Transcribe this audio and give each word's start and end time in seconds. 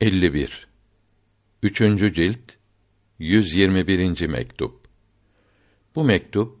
51 0.00 0.66
Üçüncü 1.62 2.12
cilt 2.12 2.38
121. 3.18 4.26
mektup 4.26 4.88
Bu 5.94 6.04
mektup 6.04 6.58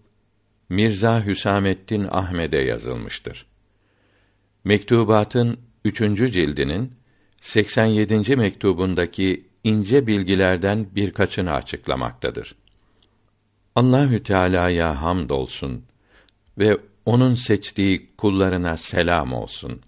Mirza 0.68 1.26
Hüsamettin 1.26 2.08
Ahmed'e 2.10 2.58
yazılmıştır. 2.58 3.46
Mektubatın 4.64 5.60
üçüncü 5.84 6.32
cildinin 6.32 6.92
87. 7.40 8.36
mektubundaki 8.36 9.48
ince 9.64 10.06
bilgilerden 10.06 10.86
birkaçını 10.94 11.52
açıklamaktadır. 11.52 12.54
Allahü 13.74 14.22
Teala'ya 14.22 15.02
hamdolsun 15.02 15.84
ve 16.58 16.78
onun 17.06 17.34
seçtiği 17.34 18.10
kullarına 18.16 18.76
selam 18.76 19.32
olsun. 19.32 19.80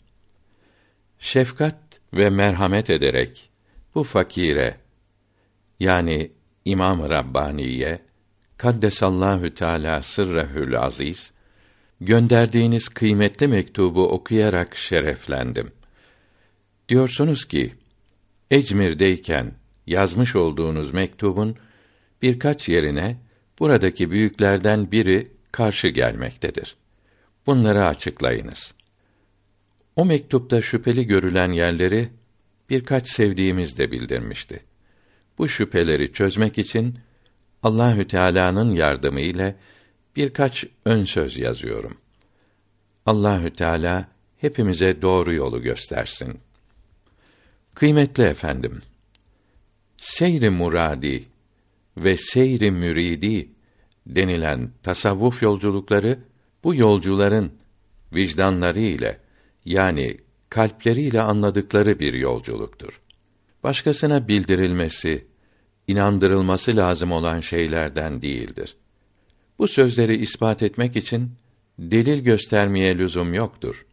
Şefkat 1.19 1.82
ve 2.15 2.31
merhamet 2.31 2.91
ederek 2.91 3.51
bu 3.95 4.03
fakire 4.03 4.77
yani 5.81 6.33
İmam 6.65 7.11
Rabbaniye 7.11 7.99
Kaddesallahu 8.57 9.55
Teala 9.55 10.03
sırrehül 10.03 10.81
aziz 10.81 11.33
gönderdiğiniz 12.01 12.89
kıymetli 12.89 13.47
mektubu 13.47 14.09
okuyarak 14.09 14.77
şereflendim. 14.77 15.73
Diyorsunuz 16.89 17.45
ki 17.45 17.73
Ecmir'deyken 18.51 19.53
yazmış 19.87 20.37
olduğunuz 20.37 20.95
mektubun 20.95 21.57
birkaç 22.23 22.69
yerine 22.69 23.17
buradaki 23.59 24.11
büyüklerden 24.11 24.93
biri 24.93 25.29
karşı 25.53 25.89
gelmektedir. 25.89 26.77
Bunları 27.47 27.87
açıklayınız. 27.87 28.75
O 29.97 30.05
mektupta 30.05 30.63
şüpheli 30.63 31.07
görülen 31.07 31.53
yerleri 31.53 32.09
birkaç 32.71 33.09
sevdiğimiz 33.09 33.79
de 33.79 33.91
bildirmişti. 33.91 34.61
Bu 35.39 35.49
şüpheleri 35.49 36.13
çözmek 36.13 36.59
için 36.59 36.99
Allahü 37.63 38.07
Teala'nın 38.07 38.75
yardımı 38.75 39.21
ile 39.21 39.57
birkaç 40.17 40.65
ön 40.85 41.05
söz 41.05 41.39
yazıyorum. 41.39 41.97
Allahü 43.07 43.51
Teala 43.51 44.09
hepimize 44.39 45.03
doğru 45.03 45.35
yolu 45.35 45.63
göstersin. 45.63 46.41
Kıymetli 47.75 48.23
efendim, 48.23 48.83
seyri 49.97 50.51
muradi 50.51 51.25
ve 51.97 52.17
seyri 52.17 52.71
müridi 52.71 53.49
denilen 54.07 54.71
tasavvuf 54.83 55.43
yolculukları 55.43 56.19
bu 56.65 56.75
yolcuların 56.75 57.53
vicdanları 58.13 58.81
ile 58.81 59.19
yani 59.65 60.17
kalpleriyle 60.51 61.23
anladıkları 61.23 61.99
bir 61.99 62.15
yolculuktur. 62.15 63.01
Başkasına 63.63 64.29
bildirilmesi, 64.29 65.27
inandırılması 65.87 66.77
lazım 66.77 67.13
olan 67.13 67.41
şeylerden 67.41 68.23
değildir. 68.23 68.77
Bu 69.59 69.69
sözleri 69.69 70.17
ispat 70.17 70.63
etmek 70.63 70.97
için 70.97 71.31
delil 71.79 72.19
göstermeye 72.25 72.99
lüzum 72.99 73.35
yoktur. 73.35 73.87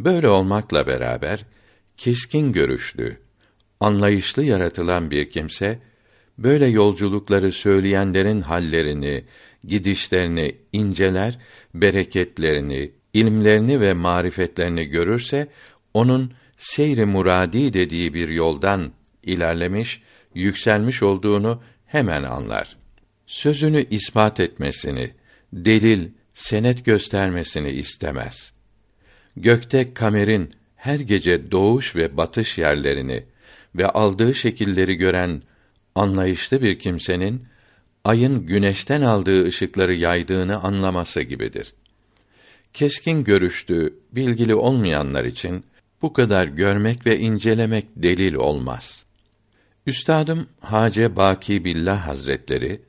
Böyle 0.00 0.28
olmakla 0.28 0.86
beraber 0.86 1.44
keskin 1.96 2.52
görüşlü, 2.52 3.18
anlayışlı 3.80 4.44
yaratılan 4.44 5.10
bir 5.10 5.30
kimse 5.30 5.78
böyle 6.38 6.66
yolculukları 6.66 7.52
söyleyenlerin 7.52 8.40
hallerini, 8.40 9.24
gidişlerini 9.64 10.56
inceler, 10.72 11.38
bereketlerini, 11.74 12.92
ilmlerini 13.14 13.80
ve 13.80 13.92
marifetlerini 13.92 14.84
görürse 14.84 15.48
onun 15.94 16.32
seyri 16.56 17.04
muradi 17.04 17.72
dediği 17.72 18.14
bir 18.14 18.28
yoldan 18.28 18.92
ilerlemiş, 19.22 20.02
yükselmiş 20.34 21.02
olduğunu 21.02 21.62
hemen 21.86 22.22
anlar. 22.22 22.76
Sözünü 23.26 23.86
ispat 23.90 24.40
etmesini, 24.40 25.10
delil, 25.52 26.08
senet 26.34 26.84
göstermesini 26.84 27.70
istemez. 27.70 28.52
Gökte 29.36 29.94
kamerin 29.94 30.54
her 30.76 31.00
gece 31.00 31.50
doğuş 31.50 31.96
ve 31.96 32.16
batış 32.16 32.58
yerlerini 32.58 33.24
ve 33.74 33.86
aldığı 33.86 34.34
şekilleri 34.34 34.94
gören 34.94 35.42
anlayışlı 35.94 36.62
bir 36.62 36.78
kimsenin 36.78 37.44
ayın 38.04 38.46
güneşten 38.46 39.02
aldığı 39.02 39.44
ışıkları 39.44 39.94
yaydığını 39.94 40.62
anlaması 40.62 41.22
gibidir. 41.22 41.74
Keskin 42.74 43.24
görüşlü, 43.24 43.98
bilgili 44.12 44.54
olmayanlar 44.54 45.24
için 45.24 45.64
bu 46.02 46.12
kadar 46.12 46.46
görmek 46.46 47.06
ve 47.06 47.18
incelemek 47.18 47.86
delil 47.96 48.34
olmaz. 48.34 49.06
Üstadım 49.86 50.46
Hace 50.60 51.16
Baki 51.16 51.64
Billah 51.64 52.06
Hazretleri 52.06 52.82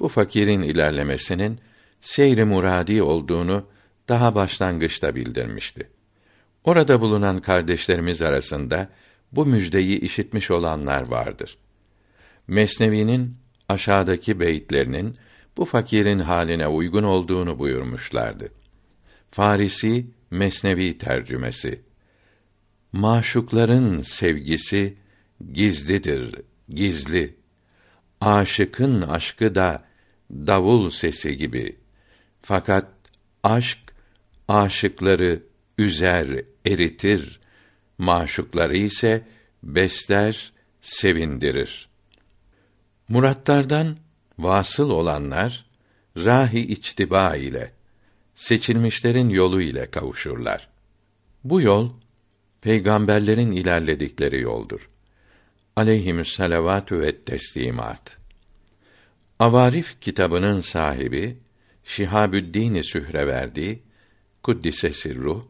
bu 0.00 0.08
fakirin 0.08 0.62
ilerlemesinin 0.62 1.58
seyri 2.00 2.44
muradi 2.44 3.02
olduğunu 3.02 3.66
daha 4.08 4.34
başlangıçta 4.34 5.14
bildirmişti. 5.14 5.88
Orada 6.64 7.00
bulunan 7.00 7.40
kardeşlerimiz 7.40 8.22
arasında 8.22 8.88
bu 9.32 9.46
müjdeyi 9.46 10.00
işitmiş 10.00 10.50
olanlar 10.50 11.08
vardır. 11.08 11.58
Mesnevi'nin 12.46 13.36
aşağıdaki 13.68 14.40
beyitlerinin 14.40 15.16
bu 15.56 15.64
fakirin 15.64 16.18
haline 16.18 16.68
uygun 16.68 17.02
olduğunu 17.02 17.58
buyurmuşlardı. 17.58 18.63
Farisi 19.34 20.06
Mesnevi 20.30 20.98
tercümesi. 20.98 21.82
Maşukların 22.92 24.02
sevgisi 24.02 24.96
gizlidir, 25.52 26.34
gizli. 26.68 27.36
Aşıkın 28.20 29.02
aşkı 29.02 29.54
da 29.54 29.84
davul 30.30 30.90
sesi 30.90 31.36
gibi. 31.36 31.78
Fakat 32.42 32.86
aşk 33.42 33.78
aşıkları 34.48 35.42
üzer, 35.78 36.44
eritir. 36.66 37.40
Maşukları 37.98 38.76
ise 38.76 39.26
besler, 39.62 40.52
sevindirir. 40.80 41.88
Muratlardan 43.08 43.96
vasıl 44.38 44.90
olanlar 44.90 45.66
rahi 46.16 46.60
içtiba 46.60 47.36
ile 47.36 47.73
seçilmişlerin 48.34 49.28
yolu 49.28 49.62
ile 49.62 49.90
kavuşurlar. 49.90 50.68
Bu 51.44 51.60
yol 51.60 51.90
peygamberlerin 52.60 53.52
ilerledikleri 53.52 54.40
yoldur. 54.40 54.88
Aleyhimüsselavatü 55.76 57.00
ve 57.00 57.22
teslimat. 57.22 58.18
Avarif 59.38 60.00
kitabının 60.00 60.60
sahibi 60.60 61.36
Şihabüddin 61.84 62.82
Sühreverdi 62.82 63.82
kuddise 64.42 64.92
sirruh 64.92 65.44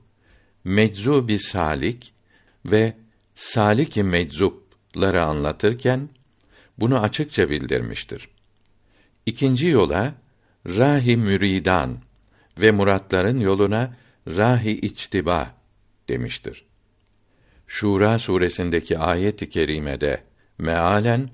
meczubi 0.64 1.38
salik 1.38 2.12
ve 2.66 2.96
salik-i 3.34 4.02
meczupları 4.02 5.24
anlatırken 5.24 6.08
bunu 6.78 6.98
açıkça 7.00 7.50
bildirmiştir. 7.50 8.28
İkinci 9.26 9.66
yola 9.66 10.14
rahi 10.66 11.16
müridan 11.16 11.98
ve 12.58 12.70
muratların 12.70 13.40
yoluna 13.40 13.96
rahi 14.28 14.70
içtiba 14.70 15.54
demiştir. 16.08 16.64
Şura 17.66 18.18
suresindeki 18.18 18.98
ayet-i 18.98 19.50
kerimede 19.50 20.22
mealen 20.58 21.30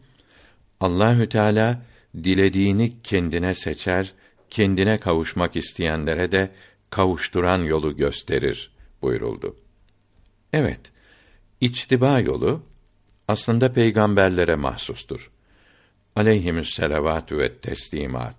Allahü 0.80 1.28
Teala 1.28 1.82
dilediğini 2.24 3.02
kendine 3.02 3.54
seçer, 3.54 4.12
kendine 4.50 4.98
kavuşmak 4.98 5.56
isteyenlere 5.56 6.32
de 6.32 6.50
kavuşturan 6.90 7.58
yolu 7.58 7.96
gösterir 7.96 8.70
buyuruldu. 9.02 9.56
Evet, 10.52 10.80
içtiba 11.60 12.20
yolu 12.20 12.62
aslında 13.28 13.72
peygamberlere 13.72 14.54
mahsustur. 14.54 15.30
Aleyhimüsselavatü 16.16 17.38
ve 17.38 17.54
teslimat. 17.54 18.36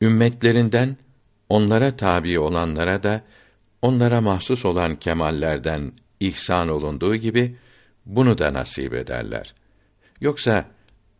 Ümmetlerinden 0.00 0.96
onlara 1.52 1.96
tabi 1.96 2.38
olanlara 2.38 3.02
da 3.02 3.22
onlara 3.82 4.20
mahsus 4.20 4.64
olan 4.64 4.96
kemallerden 4.96 5.92
ihsan 6.20 6.68
olunduğu 6.68 7.16
gibi 7.16 7.56
bunu 8.06 8.38
da 8.38 8.52
nasip 8.52 8.94
ederler. 8.94 9.54
Yoksa 10.20 10.64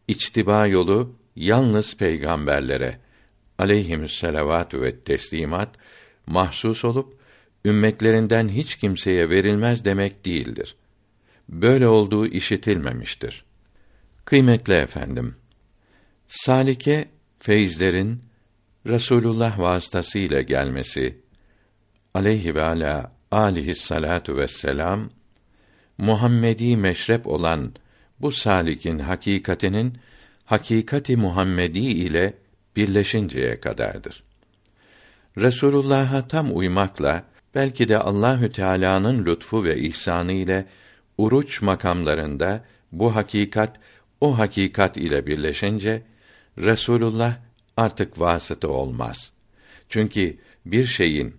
içtiba 0.08 0.66
yolu 0.66 1.14
yalnız 1.36 1.96
peygamberlere 1.96 2.98
aleyhimüsselavatü 3.58 4.82
ve 4.82 5.00
teslimat 5.00 5.68
mahsus 6.26 6.84
olup 6.84 7.18
ümmetlerinden 7.64 8.48
hiç 8.48 8.76
kimseye 8.76 9.30
verilmez 9.30 9.84
demek 9.84 10.24
değildir. 10.24 10.76
Böyle 11.48 11.88
olduğu 11.88 12.26
işitilmemiştir. 12.26 13.44
Kıymetli 14.24 14.74
efendim, 14.74 15.34
salike 16.26 17.08
feyizlerin 17.38 18.31
Resulullah 18.86 19.58
vasıtasıyla 19.58 20.40
gelmesi 20.40 21.18
aleyhi 22.14 22.54
ve 22.54 22.62
ala 22.62 23.12
alihi 23.30 23.74
salatu 23.74 24.36
vesselam 24.36 25.10
Muhammedi 25.98 26.76
meşrep 26.76 27.26
olan 27.26 27.72
bu 28.20 28.32
salikin 28.32 28.98
hakikatinin 28.98 29.98
hakikati 30.44 31.16
Muhammedi 31.16 31.78
ile 31.78 32.34
birleşinceye 32.76 33.60
kadardır. 33.60 34.22
Resulullah'a 35.38 36.28
tam 36.28 36.56
uymakla 36.56 37.24
belki 37.54 37.88
de 37.88 37.98
Allahü 37.98 38.52
Teala'nın 38.52 39.24
lütfu 39.26 39.64
ve 39.64 39.78
ihsanı 39.78 40.32
ile 40.32 40.66
uruç 41.18 41.62
makamlarında 41.62 42.64
bu 42.92 43.16
hakikat 43.16 43.80
o 44.20 44.38
hakikat 44.38 44.96
ile 44.96 45.26
birleşince 45.26 46.02
Resulullah 46.58 47.36
artık 47.76 48.20
vasıta 48.20 48.68
olmaz. 48.68 49.32
Çünkü 49.88 50.36
bir 50.66 50.84
şeyin 50.84 51.34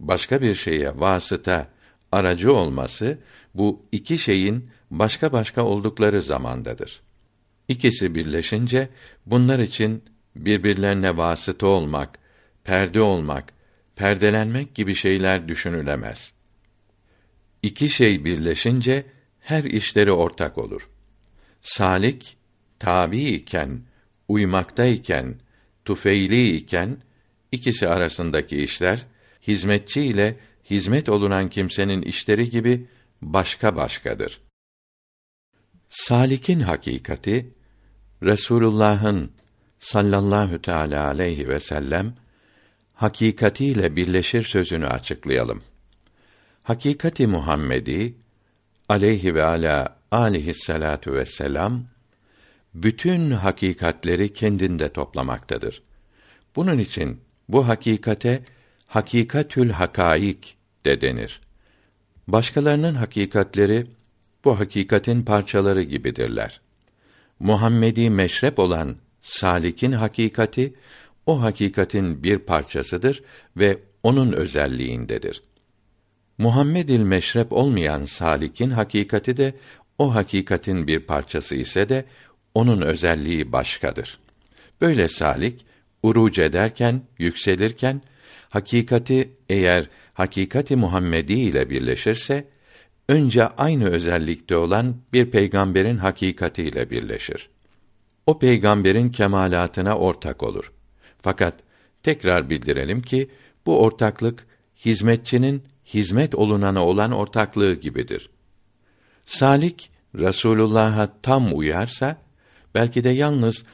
başka 0.00 0.42
bir 0.42 0.54
şeye 0.54 1.00
vasıta, 1.00 1.68
aracı 2.12 2.54
olması 2.54 3.18
bu 3.54 3.82
iki 3.92 4.18
şeyin 4.18 4.70
başka 4.90 5.32
başka 5.32 5.64
oldukları 5.64 6.22
zamandadır. 6.22 7.00
İkisi 7.68 8.14
birleşince 8.14 8.88
bunlar 9.26 9.58
için 9.58 10.04
birbirlerine 10.36 11.16
vasıta 11.16 11.66
olmak, 11.66 12.18
perde 12.64 13.00
olmak, 13.00 13.52
perdelenmek 13.96 14.74
gibi 14.74 14.94
şeyler 14.94 15.48
düşünülemez. 15.48 16.32
İki 17.62 17.88
şey 17.88 18.24
birleşince 18.24 19.04
her 19.40 19.64
işleri 19.64 20.12
ortak 20.12 20.58
olur. 20.58 20.88
Salik 21.62 22.36
tabi 22.78 23.18
iken, 23.18 23.80
uymaktayken, 24.28 25.34
tufeyli 25.86 26.56
iken 26.56 26.98
ikisi 27.52 27.88
arasındaki 27.88 28.62
işler 28.62 29.06
hizmetçi 29.46 30.02
ile 30.02 30.36
hizmet 30.70 31.08
olunan 31.08 31.48
kimsenin 31.48 32.02
işleri 32.02 32.50
gibi 32.50 32.86
başka 33.22 33.76
başkadır. 33.76 34.40
Salik'in 35.88 36.60
hakikati 36.60 37.54
Resulullah'ın 38.22 39.32
sallallahu 39.78 40.62
teala 40.62 41.06
aleyhi 41.06 41.48
ve 41.48 41.60
sellem 41.60 42.14
hakikatiyle 42.94 43.96
birleşir 43.96 44.42
sözünü 44.42 44.86
açıklayalım. 44.86 45.62
Hakikati 46.62 47.26
Muhammedi 47.26 48.14
aleyhi 48.88 49.34
ve 49.34 49.44
ala 49.44 49.98
aleyhissalatu 50.10 51.14
vesselam 51.14 51.84
bütün 52.82 53.30
hakikatleri 53.30 54.32
kendinde 54.32 54.88
toplamaktadır. 54.88 55.82
Bunun 56.56 56.78
için 56.78 57.20
bu 57.48 57.68
hakikate 57.68 58.42
hakikatül 58.86 59.70
hakaik 59.70 60.56
de 60.84 61.00
denir. 61.00 61.40
Başkalarının 62.28 62.94
hakikatleri 62.94 63.86
bu 64.44 64.58
hakikatin 64.60 65.22
parçaları 65.22 65.82
gibidirler. 65.82 66.60
Muhammedi 67.40 68.10
meşrep 68.10 68.58
olan 68.58 68.96
salikin 69.20 69.92
hakikati 69.92 70.72
o 71.26 71.42
hakikatin 71.42 72.22
bir 72.22 72.38
parçasıdır 72.38 73.22
ve 73.56 73.78
onun 74.02 74.32
özelliğindedir. 74.32 75.42
Muhammedil 76.38 77.00
meşrep 77.00 77.52
olmayan 77.52 78.04
salikin 78.04 78.70
hakikati 78.70 79.36
de 79.36 79.54
o 79.98 80.14
hakikatin 80.14 80.86
bir 80.86 80.98
parçası 80.98 81.54
ise 81.54 81.88
de 81.88 82.04
onun 82.56 82.80
özelliği 82.80 83.52
başkadır. 83.52 84.18
Böyle 84.80 85.08
salik 85.08 85.66
uruc 86.02 86.44
ederken, 86.44 87.02
yükselirken 87.18 88.02
hakikati 88.48 89.30
eğer 89.48 89.88
hakikati 90.14 90.76
Muhammedi 90.76 91.32
ile 91.32 91.70
birleşirse 91.70 92.48
önce 93.08 93.46
aynı 93.46 93.88
özellikte 93.90 94.56
olan 94.56 94.96
bir 95.12 95.30
peygamberin 95.30 95.96
hakikati 95.96 96.62
ile 96.62 96.90
birleşir. 96.90 97.48
O 98.26 98.38
peygamberin 98.38 99.08
kemalatına 99.10 99.98
ortak 99.98 100.42
olur. 100.42 100.72
Fakat 101.22 101.54
tekrar 102.02 102.50
bildirelim 102.50 103.02
ki 103.02 103.30
bu 103.66 103.80
ortaklık 103.80 104.46
hizmetçinin 104.84 105.62
hizmet 105.86 106.34
olunana 106.34 106.86
olan 106.86 107.12
ortaklığı 107.12 107.74
gibidir. 107.74 108.30
Salik 109.24 109.90
Resulullah'a 110.14 111.08
tam 111.22 111.58
uyarsa 111.58 112.25
belki 112.76 113.04
de 113.04 113.08
yalnız 113.08 113.64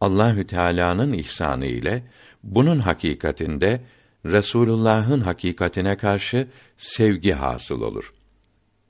Allahü 0.00 0.46
Teala'nın 0.46 1.12
ihsanı 1.12 1.66
ile 1.66 2.02
bunun 2.42 2.78
hakikatinde 2.78 3.80
Resulullah'ın 4.26 5.20
hakikatine 5.20 5.96
karşı 5.96 6.48
sevgi 6.76 7.32
hasıl 7.32 7.80
olur. 7.82 8.14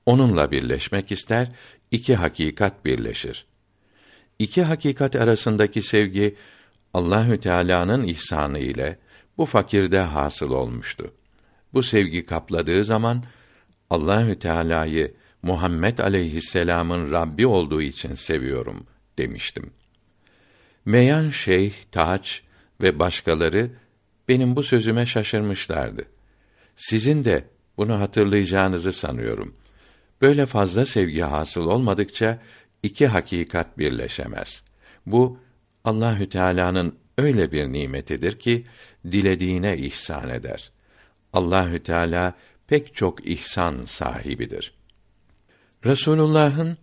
Onunla 0.07 0.51
birleşmek 0.51 1.13
ister, 1.13 1.49
iki 1.91 2.15
hakikat 2.15 2.85
birleşir. 2.85 3.47
İki 4.39 4.63
hakikat 4.63 5.17
arasındaki 5.17 5.83
sevgi 5.83 6.37
Allahü 6.95 7.41
Teala'nın 7.41 8.03
ihsanı 8.03 8.59
ile 8.59 8.99
bu 9.39 9.47
fakirde 9.47 10.01
hasıl 10.01 10.51
olmuştu. 10.51 11.15
Bu 11.75 11.83
sevgi 11.83 12.27
kapladığı 12.27 12.85
zaman 12.85 13.25
Allahü 13.91 14.39
Teala'yı 14.39 15.15
Muhammed 15.43 15.99
aleyhisselam'ın 15.99 17.13
Rabbi 17.13 17.47
olduğu 17.47 17.83
için 17.83 18.15
seviyorum 18.15 18.87
demiştim. 19.23 19.71
Meyan 20.85 21.31
Şeyh 21.31 21.73
Taç 21.91 22.43
ve 22.81 22.99
başkaları 22.99 23.71
benim 24.29 24.57
bu 24.57 24.63
sözüme 24.63 25.07
şaşırmışlardı. 25.07 26.05
Sizin 26.77 27.25
de 27.25 27.45
bunu 27.77 28.01
hatırlayacağınızı 28.01 28.93
sanıyorum. 28.93 29.55
Böyle 30.21 30.47
fazla 30.47 30.87
sevgi 30.87 31.21
hasıl 31.21 31.67
olmadıkça 31.67 32.39
iki 32.83 33.07
hakikat 33.07 33.79
birleşemez. 33.79 34.63
Bu 35.07 35.39
Allahü 35.85 36.29
Teala'nın 36.29 36.99
öyle 37.19 37.53
bir 37.53 37.73
nimetidir 37.73 38.39
ki 38.39 38.67
dilediğine 39.11 39.79
ihsan 39.79 40.29
eder. 40.29 40.71
Allahü 41.33 41.83
Teala 41.83 42.35
pek 42.67 42.95
çok 42.95 43.27
ihsan 43.29 43.85
sahibidir. 43.85 44.75
Resulullah'ın 45.85 46.77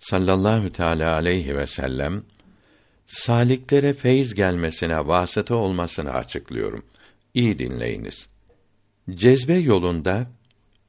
sallallahu 0.00 0.72
teala 0.72 1.14
aleyhi 1.14 1.56
ve 1.56 1.66
sellem 1.66 2.22
saliklere 3.06 3.92
feyiz 3.92 4.34
gelmesine 4.34 5.06
vasıta 5.06 5.54
olmasını 5.54 6.12
açıklıyorum. 6.12 6.84
İyi 7.34 7.58
dinleyiniz. 7.58 8.28
Cezbe 9.10 9.54
yolunda 9.54 10.26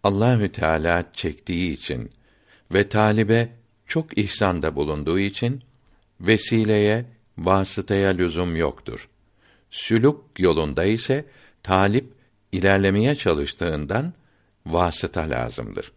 Allahü 0.04 0.52
Teala 0.52 1.06
çektiği 1.13 1.74
için 1.74 2.12
ve 2.74 2.90
talibe 2.90 3.50
çok 3.88 4.18
ihsanda 4.18 4.75
bulunduğu 4.75 5.19
için 5.19 5.62
vesileye, 6.22 7.06
vasıtaya 7.38 8.10
lüzum 8.10 8.56
yoktur. 8.56 9.10
Sülük 9.72 10.15
yolunda 10.38 10.84
ise 10.86 11.25
talip 11.63 12.13
ilerlemeye 12.51 13.15
çalıştığından 13.15 14.13
vasıta 14.65 15.22
lazımdır. 15.22 15.91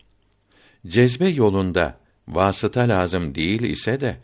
Cezbe 0.86 1.28
yolunda 1.28 2.03
vasıta 2.28 2.88
lazım 2.88 3.34
değil 3.34 3.62
ise 3.62 4.00
de 4.00 4.16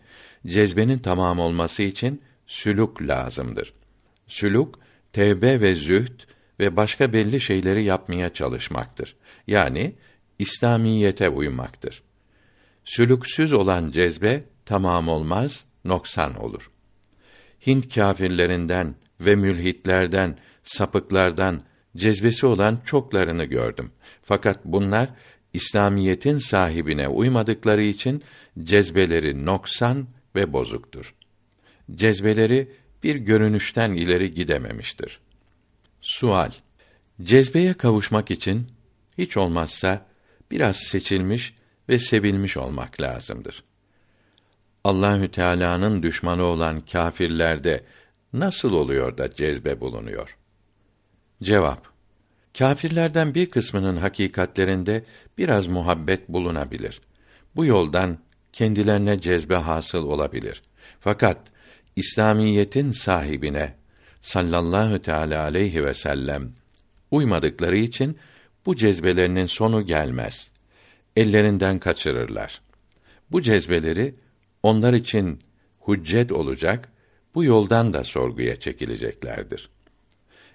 cezbenin 0.46 0.98
tamam 0.98 1.38
olması 1.38 1.82
için 1.82 2.22
sülük 2.46 3.02
lazımdır. 3.02 3.72
Sülük 4.28 4.74
tevbe 5.12 5.60
ve 5.60 5.74
zühd 5.74 6.20
ve 6.60 6.76
başka 6.76 7.12
belli 7.12 7.40
şeyleri 7.40 7.82
yapmaya 7.82 8.32
çalışmaktır. 8.32 9.16
Yani 9.46 9.94
İslamiyete 10.38 11.28
uymaktır. 11.28 12.02
Sülüksüz 12.84 13.52
olan 13.52 13.90
cezbe 13.90 14.44
tamam 14.64 15.08
olmaz, 15.08 15.64
noksan 15.84 16.42
olur. 16.42 16.70
Hint 17.66 17.94
kâfirlerinden 17.94 18.94
ve 19.20 19.36
mülhitlerden, 19.36 20.38
sapıklardan 20.62 21.62
cezbesi 21.96 22.46
olan 22.46 22.78
çoklarını 22.84 23.44
gördüm. 23.44 23.92
Fakat 24.22 24.64
bunlar 24.64 25.08
İslamiyetin 25.52 26.38
sahibine 26.38 27.08
uymadıkları 27.08 27.82
için 27.82 28.22
cezbeleri 28.62 29.46
noksan 29.46 30.06
ve 30.34 30.52
bozuktur. 30.52 31.14
Cezbeleri 31.94 32.72
bir 33.02 33.16
görünüşten 33.16 33.92
ileri 33.92 34.34
gidememiştir. 34.34 35.20
Sual: 36.00 36.52
Cezbeye 37.22 37.74
kavuşmak 37.74 38.30
için 38.30 38.66
hiç 39.18 39.36
olmazsa 39.36 40.06
biraz 40.50 40.76
seçilmiş 40.76 41.54
ve 41.88 41.98
sevilmiş 41.98 42.56
olmak 42.56 43.00
lazımdır. 43.00 43.64
Allahü 44.84 45.28
Teala'nın 45.28 46.02
düşmanı 46.02 46.42
olan 46.42 46.80
kâfirlerde 46.80 47.84
nasıl 48.32 48.72
oluyor 48.72 49.18
da 49.18 49.34
cezbe 49.34 49.80
bulunuyor? 49.80 50.36
Cevap: 51.42 51.89
Kâfirlerden 52.58 53.34
bir 53.34 53.50
kısmının 53.50 53.96
hakikatlerinde 53.96 55.04
biraz 55.38 55.66
muhabbet 55.66 56.28
bulunabilir. 56.28 57.00
Bu 57.56 57.64
yoldan 57.64 58.18
kendilerine 58.52 59.20
cezbe 59.20 59.54
hasıl 59.54 60.02
olabilir. 60.02 60.62
Fakat 61.00 61.38
İslamiyetin 61.96 62.92
sahibine 62.92 63.74
sallallahu 64.20 65.02
teala 65.02 65.42
aleyhi 65.42 65.84
ve 65.84 65.94
sellem 65.94 66.52
uymadıkları 67.10 67.76
için 67.76 68.18
bu 68.66 68.76
cezbelerinin 68.76 69.46
sonu 69.46 69.86
gelmez. 69.86 70.50
ellerinden 71.16 71.78
kaçırırlar. 71.78 72.60
Bu 73.30 73.42
cezbeleri 73.42 74.14
onlar 74.62 74.92
için 74.92 75.38
hüccet 75.88 76.32
olacak, 76.32 76.88
bu 77.34 77.44
yoldan 77.44 77.92
da 77.92 78.04
sorguya 78.04 78.56
çekileceklerdir. 78.56 79.70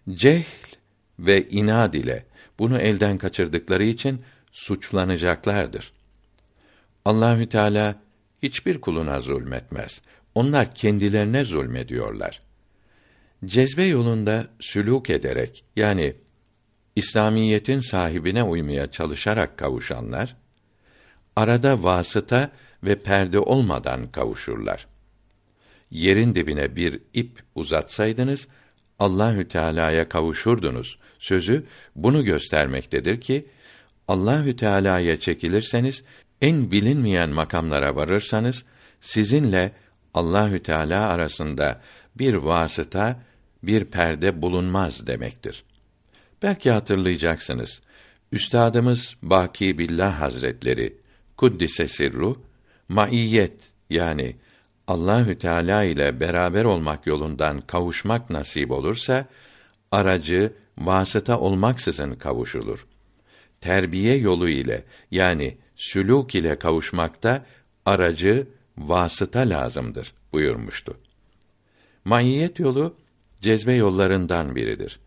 Cehl 0.09 0.75
ve 1.19 1.49
inad 1.49 1.93
ile 1.93 2.25
bunu 2.59 2.79
elden 2.79 3.17
kaçırdıkları 3.17 3.83
için 3.83 4.21
suçlanacaklardır. 4.51 5.91
Allahü 7.05 7.49
Teala 7.49 7.95
hiçbir 8.43 8.81
kuluna 8.81 9.19
zulmetmez. 9.19 10.01
Onlar 10.35 10.75
kendilerine 10.75 11.43
zulmediyorlar. 11.43 12.41
Cezbe 13.45 13.83
yolunda 13.83 14.47
sülûk 14.59 15.13
ederek 15.13 15.63
yani 15.75 16.15
İslamiyetin 16.95 17.79
sahibine 17.79 18.43
uymaya 18.43 18.91
çalışarak 18.91 19.57
kavuşanlar 19.57 20.35
arada 21.35 21.83
vasıta 21.83 22.51
ve 22.83 22.95
perde 22.95 23.39
olmadan 23.39 24.11
kavuşurlar. 24.11 24.87
Yerin 25.91 26.35
dibine 26.35 26.75
bir 26.75 26.99
ip 27.13 27.43
uzatsaydınız 27.55 28.47
Allahü 28.99 29.47
Teala'ya 29.47 30.09
kavuşurdunuz. 30.09 30.99
Sözü 31.25 31.65
bunu 31.95 32.23
göstermektedir 32.23 33.21
ki 33.21 33.45
Allahü 34.07 34.55
Teala'ya 34.55 35.19
çekilirseniz 35.19 36.03
en 36.41 36.71
bilinmeyen 36.71 37.29
makamlara 37.29 37.95
varırsanız 37.95 38.65
sizinle 39.01 39.71
Allahü 40.13 40.63
Teala 40.63 41.09
arasında 41.09 41.81
bir 42.15 42.33
vasıta, 42.33 43.19
bir 43.63 43.85
perde 43.85 44.41
bulunmaz 44.41 45.07
demektir. 45.07 45.63
Belki 46.41 46.71
hatırlayacaksınız. 46.71 47.81
Üstadımız 48.31 49.15
Baki 49.21 49.79
Billah 49.79 50.21
Hazretleri 50.21 50.97
kuddise 51.37 51.87
sirru 51.87 52.41
maiyet 52.89 53.61
yani 53.89 54.35
Allahü 54.87 55.37
Teala 55.37 55.83
ile 55.83 56.19
beraber 56.19 56.63
olmak 56.63 57.07
yolundan 57.07 57.61
kavuşmak 57.61 58.29
nasip 58.29 58.71
olursa 58.71 59.25
aracı 59.91 60.53
vasıta 60.77 61.39
olmaksızın 61.39 62.15
kavuşulur. 62.15 62.87
Terbiye 63.61 64.15
yolu 64.15 64.49
ile 64.49 64.83
yani 65.11 65.57
sülûk 65.77 66.37
ile 66.37 66.59
kavuşmakta 66.59 67.45
aracı 67.85 68.47
vasıta 68.77 69.39
lazımdır 69.39 70.13
buyurmuştu. 70.33 70.97
Maiyet 72.05 72.59
yolu 72.59 72.95
cezbe 73.41 73.73
yollarından 73.73 74.55
biridir. 74.55 74.99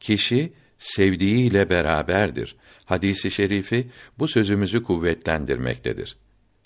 Kişi 0.00 0.52
sevdiğiyle 0.78 1.70
beraberdir. 1.70 2.56
Hadisi 2.84 3.30
şerifi 3.30 3.90
bu 4.18 4.28
sözümüzü 4.28 4.82
kuvvetlendirmektedir. 4.82 6.16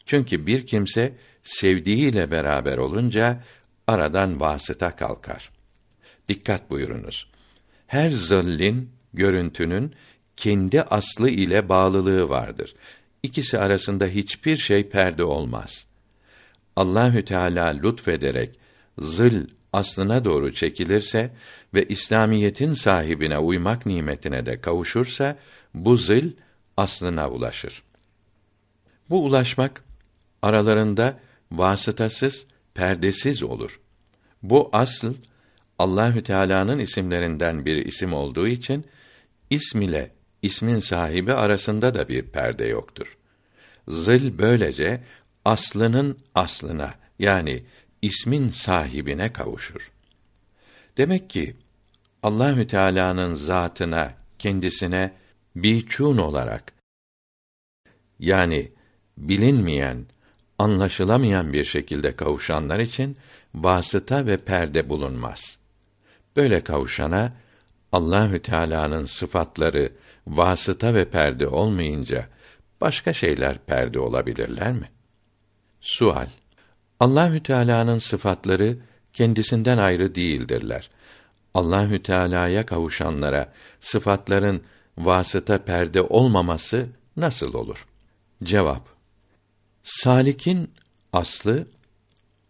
Çünkü 0.07 0.47
bir 0.47 0.67
kimse 0.67 1.13
sevdiğiyle 1.43 2.31
beraber 2.31 2.79
olunca 2.79 3.45
aradan 3.87 4.41
vasıta 4.41 4.97
kalkar. 4.97 5.51
Dikkat 6.29 6.71
buyurunuz. 6.71 7.34
Her 7.95 8.11
zillin, 8.11 8.91
görüntünün 9.13 9.95
kendi 10.37 10.83
aslı 10.83 11.31
ile 11.31 11.69
bağlılığı 11.69 12.29
vardır. 12.29 12.75
İkisi 13.23 13.59
arasında 13.59 14.07
hiçbir 14.07 14.57
şey 14.57 14.89
perde 14.89 15.25
olmaz. 15.25 15.87
Allahü 16.77 17.25
Teala 17.25 17.65
lütfederek 17.65 18.59
zıl 18.99 19.47
aslına 19.73 20.25
doğru 20.25 20.53
çekilirse 20.53 21.31
ve 21.75 21.85
İslamiyetin 21.85 22.73
sahibine 22.73 23.39
uymak 23.39 23.87
nimetine 23.87 24.47
de 24.47 24.61
kavuşursa 24.61 25.37
bu 25.75 25.97
zil 25.97 26.33
aslına 26.77 27.31
ulaşır. 27.31 27.83
Bu 29.11 29.25
ulaşmak 29.25 29.85
aralarında 30.43 31.21
vasıtasız, 31.53 32.47
perdesiz 32.75 33.43
olur. 33.43 33.81
Bu 34.43 34.69
asıl 34.73 35.15
Allahü 35.79 36.23
Teala'nın 36.23 36.79
isimlerinden 36.79 37.65
bir 37.65 37.77
isim 37.77 38.15
olduğu 38.15 38.49
için 38.49 38.85
ism 39.51 39.83
ile 39.83 40.11
ismin 40.43 40.79
sahibi 40.79 41.33
arasında 41.33 41.95
da 41.95 42.09
bir 42.09 42.23
perde 42.23 42.67
yoktur. 42.67 43.17
Zil 43.89 44.39
böylece 44.39 45.01
aslının 45.45 46.19
aslına 46.35 46.95
yani 47.19 47.65
ismin 48.03 48.49
sahibine 48.49 49.33
kavuşur. 49.33 49.93
Demek 50.97 51.31
ki 51.31 51.57
Allahü 52.23 52.67
Teala'nın 52.67 53.35
zatına, 53.35 54.15
kendisine 54.39 55.13
biçun 55.57 56.17
olarak 56.17 56.73
yani 58.19 58.73
bilinmeyen, 59.19 60.07
anlaşılamayan 60.59 61.53
bir 61.53 61.65
şekilde 61.65 62.17
kavuşanlar 62.17 62.79
için 62.79 63.17
vasıta 63.55 64.27
ve 64.27 64.37
perde 64.37 64.89
bulunmaz. 64.89 65.59
Böyle 66.37 66.65
kavuşana 66.65 67.33
Allahü 67.93 68.43
Teala'nın 68.43 69.05
sıfatları 69.05 69.93
vasıta 70.27 70.95
ve 70.95 71.05
perde 71.05 71.49
olmayınca 71.49 72.29
başka 72.81 73.13
şeyler 73.13 73.59
perde 73.59 73.99
olabilirler 73.99 74.73
mi? 74.73 74.91
Sual 75.81 76.29
Allahü 77.01 77.43
Teala'nın 77.43 77.99
sıfatları 77.99 78.77
kendisinden 79.13 79.79
ayrı 79.79 80.15
değildirler. 80.15 80.91
Allahü 81.55 82.03
Teala'ya 82.03 82.67
kavuşanlara 82.67 83.53
sıfatların 83.81 84.63
vasıta 84.99 85.59
perde 85.59 86.03
olmaması 86.03 86.89
nasıl 87.17 87.55
olur? 87.55 87.87
Cevap 88.45 88.83
Salik'in 89.83 90.71
aslı 91.13 91.67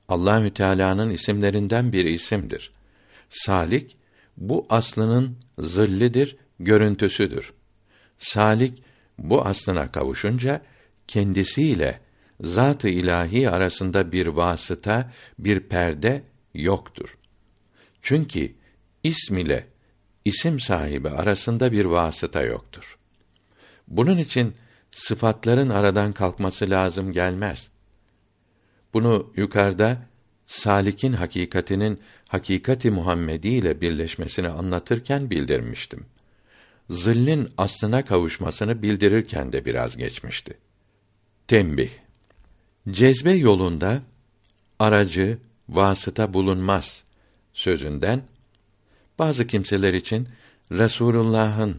Allahü 0.09 0.55
Teala'nın 0.55 1.11
isimlerinden 1.11 1.93
bir 1.93 2.05
isimdir. 2.05 2.73
Salik 3.35 3.97
bu 4.37 4.67
aslının 4.69 5.37
zillidir, 5.59 6.37
görüntüsüdür. 6.61 7.53
Salik 8.19 8.83
bu 9.19 9.45
aslına 9.47 9.93
kavuşunca 9.93 10.63
kendisiyle 11.09 12.01
zat-ı 12.41 12.89
ilahi 12.89 13.51
arasında 13.51 14.13
bir 14.13 14.27
vasıta, 14.27 15.13
bir 15.39 15.61
perde 15.61 16.23
yoktur. 16.55 17.19
Çünkü 18.03 18.55
ism 19.03 19.39
ile 19.39 19.67
isim 20.25 20.61
sahibi 20.61 21.09
arasında 21.11 21.73
bir 21.73 21.85
vasıta 21.85 22.43
yoktur. 22.43 22.99
Bunun 23.89 24.19
için 24.19 24.55
sıfatların 24.91 25.71
aradan 25.71 26.13
kalkması 26.13 26.71
lazım 26.71 27.13
gelmez. 27.13 27.71
Bunu 28.95 29.33
yukarıda 29.37 29.99
salikin 30.47 31.13
hakikatinin 31.13 32.01
hakikati 32.29 32.91
Muhammedi 32.91 33.49
ile 33.49 33.81
birleşmesini 33.81 34.49
anlatırken 34.49 35.31
bildirmiştim. 35.31 36.07
Zillin 36.91 37.49
aslına 37.59 38.05
kavuşmasını 38.05 38.83
bildirirken 38.83 39.53
de 39.53 39.65
biraz 39.65 39.97
geçmişti. 39.97 40.59
Tembih 41.49 41.91
Cezbe 42.91 43.33
yolunda 43.33 44.03
aracı, 44.79 45.39
vasıta 45.69 46.35
bulunmaz 46.35 47.05
sözünden 47.53 48.23
bazı 49.19 49.47
kimseler 49.47 49.95
için 49.95 50.29
Resulullah'ın 50.73 51.77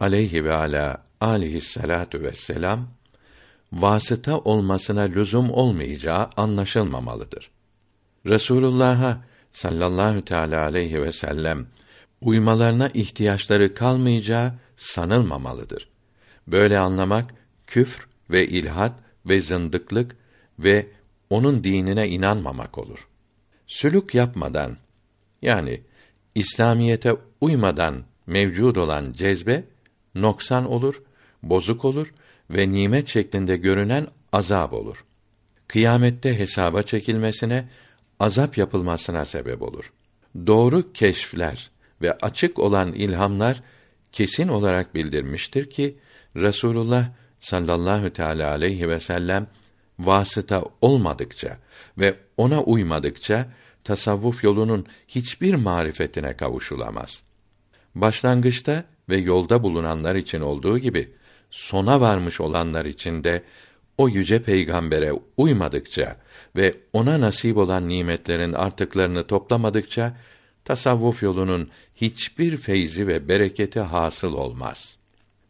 aleyhi 0.00 0.44
ve 0.44 0.54
ala 0.54 1.04
aleyhissalatu 1.20 2.20
vesselam 2.20 2.88
vasıta 3.72 4.38
olmasına 4.38 5.00
lüzum 5.00 5.50
olmayacağı 5.50 6.30
anlaşılmamalıdır. 6.36 7.50
Resulullah'a 8.26 9.24
sallallahu 9.50 10.24
teala 10.24 10.62
aleyhi 10.62 11.02
ve 11.02 11.12
sellem 11.12 11.66
uymalarına 12.20 12.88
ihtiyaçları 12.88 13.74
kalmayacağı 13.74 14.54
sanılmamalıdır. 14.76 15.88
Böyle 16.46 16.78
anlamak 16.78 17.34
küfr 17.66 18.08
ve 18.30 18.46
ilhat 18.46 18.92
ve 19.26 19.40
zındıklık 19.40 20.16
ve 20.58 20.86
onun 21.30 21.64
dinine 21.64 22.08
inanmamak 22.08 22.78
olur. 22.78 23.08
Sülük 23.66 24.14
yapmadan 24.14 24.76
yani 25.42 25.80
İslamiyete 26.34 27.16
uymadan 27.40 28.04
mevcud 28.26 28.76
olan 28.76 29.12
cezbe 29.12 29.64
noksan 30.14 30.70
olur, 30.70 31.02
bozuk 31.42 31.84
olur 31.84 32.12
ve 32.50 32.72
nimet 32.72 33.08
şeklinde 33.08 33.56
görünen 33.56 34.06
azap 34.32 34.72
olur. 34.72 35.04
Kıyamette 35.68 36.38
hesaba 36.38 36.82
çekilmesine, 36.82 37.68
azap 38.20 38.58
yapılmasına 38.58 39.24
sebep 39.24 39.62
olur. 39.62 39.92
Doğru 40.46 40.92
keşfler 40.92 41.70
ve 42.02 42.12
açık 42.12 42.58
olan 42.58 42.92
ilhamlar 42.92 43.62
kesin 44.12 44.48
olarak 44.48 44.94
bildirmiştir 44.94 45.70
ki 45.70 45.96
Resulullah 46.36 47.08
sallallahu 47.40 48.10
teala 48.10 48.50
aleyhi 48.50 48.88
ve 48.88 49.00
sellem 49.00 49.46
vasıta 49.98 50.64
olmadıkça 50.80 51.58
ve 51.98 52.14
ona 52.36 52.62
uymadıkça 52.62 53.48
tasavvuf 53.84 54.44
yolunun 54.44 54.86
hiçbir 55.08 55.54
marifetine 55.54 56.36
kavuşulamaz. 56.36 57.22
Başlangıçta 57.94 58.84
ve 59.08 59.16
yolda 59.16 59.62
bulunanlar 59.62 60.14
için 60.14 60.40
olduğu 60.40 60.78
gibi 60.78 61.12
sona 61.50 62.00
varmış 62.00 62.40
olanlar 62.40 62.84
içinde 62.84 63.42
o 63.98 64.08
yüce 64.08 64.42
peygambere 64.42 65.12
uymadıkça 65.36 66.16
ve 66.56 66.74
ona 66.92 67.20
nasip 67.20 67.56
olan 67.56 67.88
nimetlerin 67.88 68.52
artıklarını 68.52 69.26
toplamadıkça 69.26 70.16
tasavvuf 70.64 71.22
yolunun 71.22 71.70
hiçbir 71.94 72.56
feyzi 72.56 73.06
ve 73.06 73.28
bereketi 73.28 73.80
hasıl 73.80 74.32
olmaz. 74.32 74.96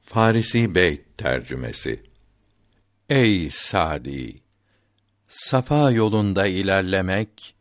Farisi 0.03 0.75
Beyt 0.75 1.19
tercümesi 1.19 2.03
Ey 3.09 3.49
Sadi! 3.51 4.47
Safa 5.29 5.91
yolunda 5.91 6.47
ilerlemek, 6.47 7.55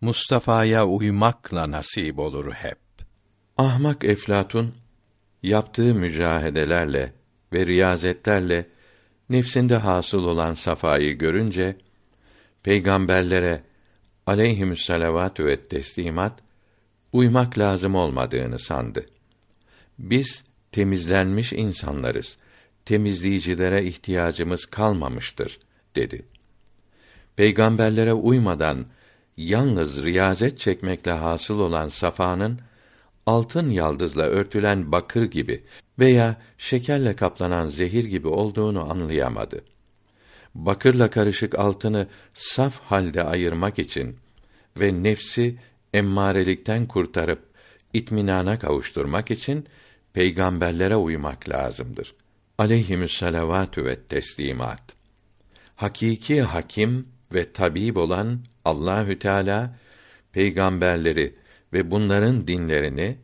Mustafa'ya 0.00 0.86
uymakla 0.86 1.70
nasip 1.70 2.18
olur 2.18 2.52
hep. 2.52 2.78
Ahmak 3.58 4.04
Eflatun, 4.04 4.74
yaptığı 5.42 5.94
mücahedelerle 5.94 7.12
ve 7.52 7.66
riyazetlerle 7.66 8.66
nefsinde 9.30 9.76
hasıl 9.76 10.24
olan 10.24 10.54
safayı 10.54 11.18
görünce 11.18 11.76
peygamberlere 12.62 13.62
aleyhimüsselavatü 14.26 15.44
ve 15.44 15.56
teslimat 15.56 16.40
uymak 17.12 17.58
lazım 17.58 17.94
olmadığını 17.94 18.58
sandı. 18.58 19.06
Biz 19.98 20.44
temizlenmiş 20.72 21.52
insanlarız. 21.52 22.36
Temizleyicilere 22.84 23.84
ihtiyacımız 23.84 24.66
kalmamıştır 24.66 25.58
dedi. 25.96 26.22
Peygamberlere 27.36 28.12
uymadan 28.12 28.86
yalnız 29.36 30.04
riyazet 30.04 30.58
çekmekle 30.58 31.10
hasıl 31.10 31.58
olan 31.58 31.88
safanın 31.88 32.58
altın 33.26 33.70
yaldızla 33.70 34.22
örtülen 34.22 34.92
bakır 34.92 35.24
gibi 35.24 35.64
veya 35.98 36.36
şekerle 36.58 37.16
kaplanan 37.16 37.66
zehir 37.66 38.04
gibi 38.04 38.28
olduğunu 38.28 38.90
anlayamadı. 38.90 39.64
Bakırla 40.54 41.10
karışık 41.10 41.58
altını 41.58 42.06
saf 42.34 42.80
halde 42.80 43.24
ayırmak 43.24 43.78
için 43.78 44.16
ve 44.80 45.02
nefsi 45.02 45.56
emmarelikten 45.94 46.86
kurtarıp 46.86 47.42
itminana 47.92 48.58
kavuşturmak 48.58 49.30
için 49.30 49.66
peygamberlere 50.12 50.96
uymak 50.96 51.48
lazımdır. 51.48 52.14
Aleyhimüsselavatü 52.58 53.84
ve 53.84 54.00
teslimat. 54.00 54.82
Hakiki 55.76 56.42
hakim 56.42 57.08
ve 57.34 57.52
tabib 57.52 57.96
olan 57.96 58.40
Allahü 58.64 59.18
Teala 59.18 59.78
peygamberleri 60.32 61.34
ve 61.72 61.90
bunların 61.90 62.46
dinlerini 62.46 63.16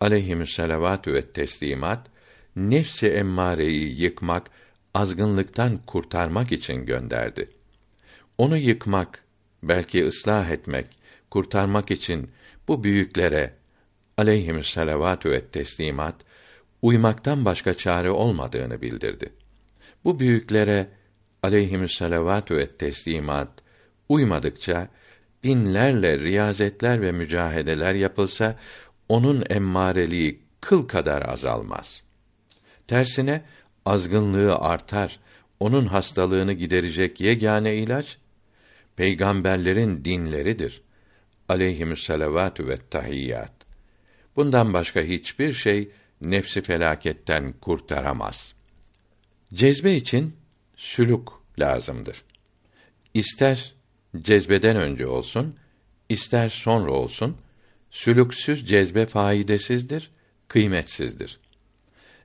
aleyhimüsselavatü 0.00 1.14
ve 1.14 1.22
teslimat 1.22 2.06
nefsi 2.56 3.08
emmareyi 3.08 4.00
yıkmak, 4.00 4.50
azgınlıktan 4.94 5.78
kurtarmak 5.86 6.52
için 6.52 6.86
gönderdi. 6.86 7.50
Onu 8.38 8.56
yıkmak, 8.56 9.24
belki 9.62 10.06
ıslah 10.06 10.50
etmek, 10.50 10.86
kurtarmak 11.30 11.90
için 11.90 12.30
bu 12.68 12.84
büyüklere 12.84 13.54
aleyhimüsselavatü 14.16 15.30
ve 15.30 15.40
teslimat 15.40 16.14
uymaktan 16.82 17.44
başka 17.44 17.74
çare 17.74 18.10
olmadığını 18.10 18.82
bildirdi. 18.82 19.32
Bu 20.04 20.18
büyüklere 20.18 20.88
aleyhimüsselavatü 21.42 22.56
ve 22.56 22.66
teslimat 22.66 23.48
uymadıkça 24.08 24.88
binlerle 25.44 26.18
riyazetler 26.18 27.02
ve 27.02 27.12
mücahedeler 27.12 27.94
yapılsa 27.94 28.58
onun 29.08 29.44
emmareliği 29.50 30.40
kıl 30.60 30.88
kadar 30.88 31.28
azalmaz. 31.28 32.02
Tersine 32.86 33.42
azgınlığı 33.86 34.56
artar. 34.56 35.20
Onun 35.60 35.86
hastalığını 35.86 36.52
giderecek 36.52 37.20
yegane 37.20 37.76
ilaç 37.76 38.18
peygamberlerin 38.96 40.04
dinleridir. 40.04 40.82
Aleyhimüsselavatü 41.48 42.68
ve 42.68 42.78
tahiyyat. 42.90 43.52
Bundan 44.36 44.72
başka 44.72 45.00
hiçbir 45.02 45.52
şey 45.52 45.88
nefsi 46.20 46.62
felaketten 46.62 47.52
kurtaramaz. 47.52 48.54
Cezbe 49.54 49.94
için 49.94 50.36
sülük 50.76 51.28
lazımdır. 51.58 52.22
İster 53.14 53.74
cezbeden 54.18 54.76
önce 54.76 55.06
olsun, 55.06 55.56
ister 56.08 56.48
sonra 56.48 56.90
olsun, 56.90 57.36
sülüksüz 57.96 58.68
cezbe 58.68 59.06
faidesizdir, 59.06 60.10
kıymetsizdir. 60.48 61.40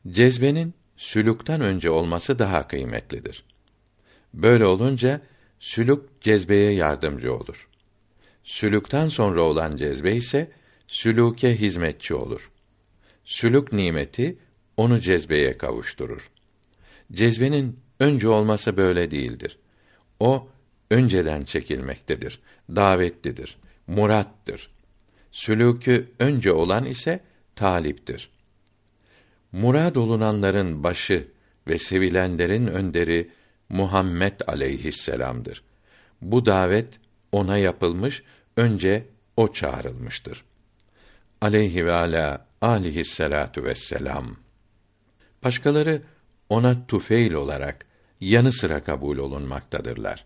Cezbenin 0.07 0.73
sülükten 0.97 1.61
önce 1.61 1.89
olması 1.89 2.39
daha 2.39 2.67
kıymetlidir. 2.67 3.43
Böyle 4.33 4.65
olunca 4.65 5.21
sülük 5.59 6.21
cezbeye 6.21 6.71
yardımcı 6.71 7.33
olur. 7.33 7.67
Sülükten 8.43 9.07
sonra 9.07 9.41
olan 9.41 9.77
cezbe 9.77 10.15
ise 10.15 10.51
sülûke 10.87 11.55
hizmetçi 11.55 12.15
olur. 12.15 12.51
Sülük 13.25 13.73
nimeti 13.73 14.37
onu 14.77 14.99
cezbeye 14.99 15.57
kavuşturur. 15.57 16.31
Cezbenin 17.11 17.79
önce 17.99 18.27
olması 18.27 18.77
böyle 18.77 19.11
değildir. 19.11 19.57
O 20.19 20.47
önceden 20.89 21.41
çekilmektedir, 21.41 22.39
davetlidir, 22.69 23.57
murattır. 23.87 24.69
Sülûkü 25.31 26.11
önce 26.19 26.51
olan 26.51 26.85
ise 26.85 27.19
taliptir. 27.55 28.29
Murad 29.51 29.95
olunanların 29.95 30.83
başı 30.83 31.27
ve 31.67 31.77
sevilenlerin 31.77 32.67
önderi 32.67 33.29
Muhammed 33.69 34.39
aleyhisselam'dır. 34.47 35.63
Bu 36.21 36.45
davet 36.45 36.99
ona 37.31 37.57
yapılmış, 37.57 38.23
önce 38.57 39.05
o 39.37 39.53
çağrılmıştır. 39.53 40.43
Aleyhi 41.41 41.85
ve 41.85 41.93
ala 41.93 42.47
aleyhisselatu 42.61 43.63
vesselam. 43.63 44.35
Başkaları 45.43 46.01
ona 46.49 46.87
tufeil 46.87 47.33
olarak 47.33 47.85
yanı 48.21 48.51
sıra 48.53 48.83
kabul 48.83 49.17
olunmaktadırlar. 49.17 50.25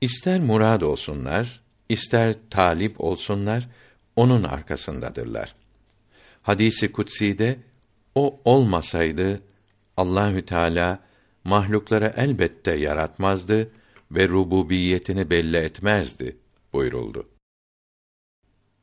İster 0.00 0.40
murad 0.40 0.80
olsunlar, 0.80 1.60
ister 1.88 2.34
talip 2.50 3.00
olsunlar, 3.00 3.68
onun 4.16 4.42
arkasındadırlar. 4.42 5.54
Hadisi 6.42 6.92
kutsi'de 6.92 7.58
o 8.14 8.40
olmasaydı 8.44 9.42
Allahü 9.96 10.46
Teala 10.46 11.00
mahlukları 11.44 12.12
elbette 12.16 12.72
yaratmazdı 12.72 13.70
ve 14.10 14.28
rububiyetini 14.28 15.30
belli 15.30 15.56
etmezdi 15.56 16.36
buyuruldu. 16.72 17.28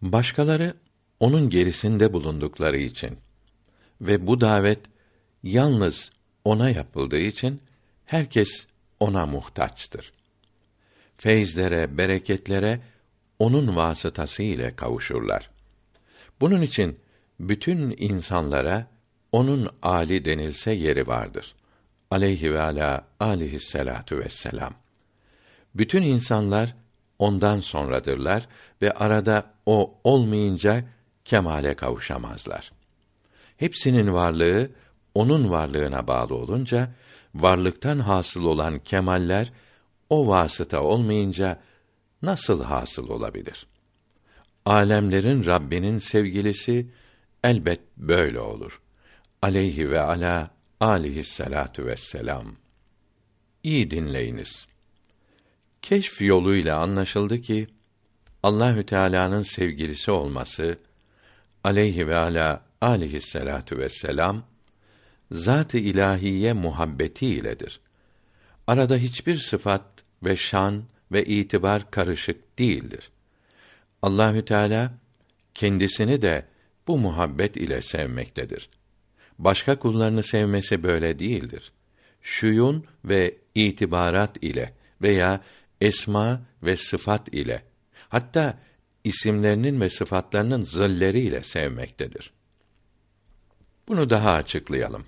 Başkaları 0.02 0.74
onun 1.20 1.50
gerisinde 1.50 2.14
bulundukları 2.14 2.78
için 2.78 3.18
ve 4.02 4.28
bu 4.28 4.42
davet 4.42 4.80
yalnız 5.44 6.12
ona 6.46 6.70
yapıldığı 6.70 7.20
için 7.20 7.62
herkes 8.06 8.68
ona 9.00 9.26
muhtaçtır. 9.26 10.14
Feyzlere, 11.18 11.98
bereketlere 11.98 12.80
onun 13.42 13.76
vasıtası 13.76 14.44
ile 14.44 14.76
kavuşurlar. 14.76 15.50
Bunun 16.42 16.62
için 16.62 17.00
bütün 17.40 17.96
insanlara 17.98 18.88
onun 19.32 19.70
ali 19.82 20.26
denilse 20.26 20.72
yeri 20.72 21.08
vardır. 21.08 21.56
Aleyhi 22.12 22.54
ve 22.54 22.62
ala 22.62 23.08
aleyhisselatu 23.20 24.18
vesselam. 24.18 24.74
Bütün 25.76 26.02
insanlar 26.02 26.76
ondan 27.20 27.60
sonradırlar 27.60 28.48
ve 28.82 28.92
arada 28.92 29.54
o 29.66 30.00
olmayınca 30.04 30.84
kemale 31.26 31.74
kavuşamazlar. 31.74 32.72
Hepsinin 33.58 34.14
varlığı 34.14 34.70
onun 35.16 35.52
varlığına 35.52 36.08
bağlı 36.08 36.36
olunca 36.36 36.90
varlıktan 37.36 38.00
hasıl 38.00 38.44
olan 38.44 38.80
kemaller 38.80 39.52
o 40.10 40.28
vasıta 40.28 40.82
olmayınca 40.82 41.60
nasıl 42.22 42.64
hasıl 42.64 43.10
olabilir? 43.10 43.68
Alemlerin 44.66 45.46
Rabbinin 45.46 45.98
sevgilisi 45.98 46.88
elbet 47.44 47.80
böyle 47.98 48.40
olur. 48.40 48.82
Aleyhi 49.42 49.90
ve 49.90 50.00
ala 50.02 50.52
aleyhissalatu 50.80 51.86
vesselam. 51.86 52.56
İyi 53.64 53.92
dinleyiniz. 53.92 54.68
Keşf 55.82 56.22
yoluyla 56.22 56.80
anlaşıldı 56.80 57.42
ki 57.42 57.68
Allahü 58.44 58.86
Teala'nın 58.86 59.44
sevgilisi 59.44 60.12
olması 60.12 60.78
aleyhi 61.64 62.08
ve 62.08 62.16
ala 62.16 62.62
aleyhissalatu 62.82 63.78
vesselam 63.78 64.44
zat-ı 65.32 65.78
ilahiye 65.78 66.54
muhabbeti 66.54 67.28
iledir. 67.28 67.80
Arada 68.68 68.98
hiçbir 68.98 69.40
sıfat 69.40 69.86
ve 70.24 70.36
şan 70.36 70.84
ve 71.12 71.26
itibar 71.26 71.92
karışık 71.92 72.60
değildir. 72.60 73.10
Allahü 74.02 74.46
Teala 74.46 74.94
kendisini 75.54 76.22
de 76.22 76.46
bu 76.88 76.98
muhabbet 76.98 77.58
ile 77.58 77.82
sevmektedir. 77.82 78.70
başka 79.40 79.80
kullarını 79.80 80.24
sevmesi 80.24 80.84
böyle 80.84 81.20
değildir. 81.20 81.72
Şuyun 82.22 82.86
ve 83.06 83.36
itibarat 83.56 84.44
ile 84.44 84.74
veya 85.02 85.42
esma 85.82 86.42
ve 86.64 86.78
sıfat 86.78 87.34
ile 87.34 87.64
hatta 88.10 88.60
isimlerinin 89.04 89.82
ve 89.82 89.90
sıfatlarının 89.90 90.62
zilleriyle 90.62 91.44
sevmektedir. 91.44 92.32
Bunu 93.88 94.10
daha 94.10 94.32
açıklayalım. 94.32 95.06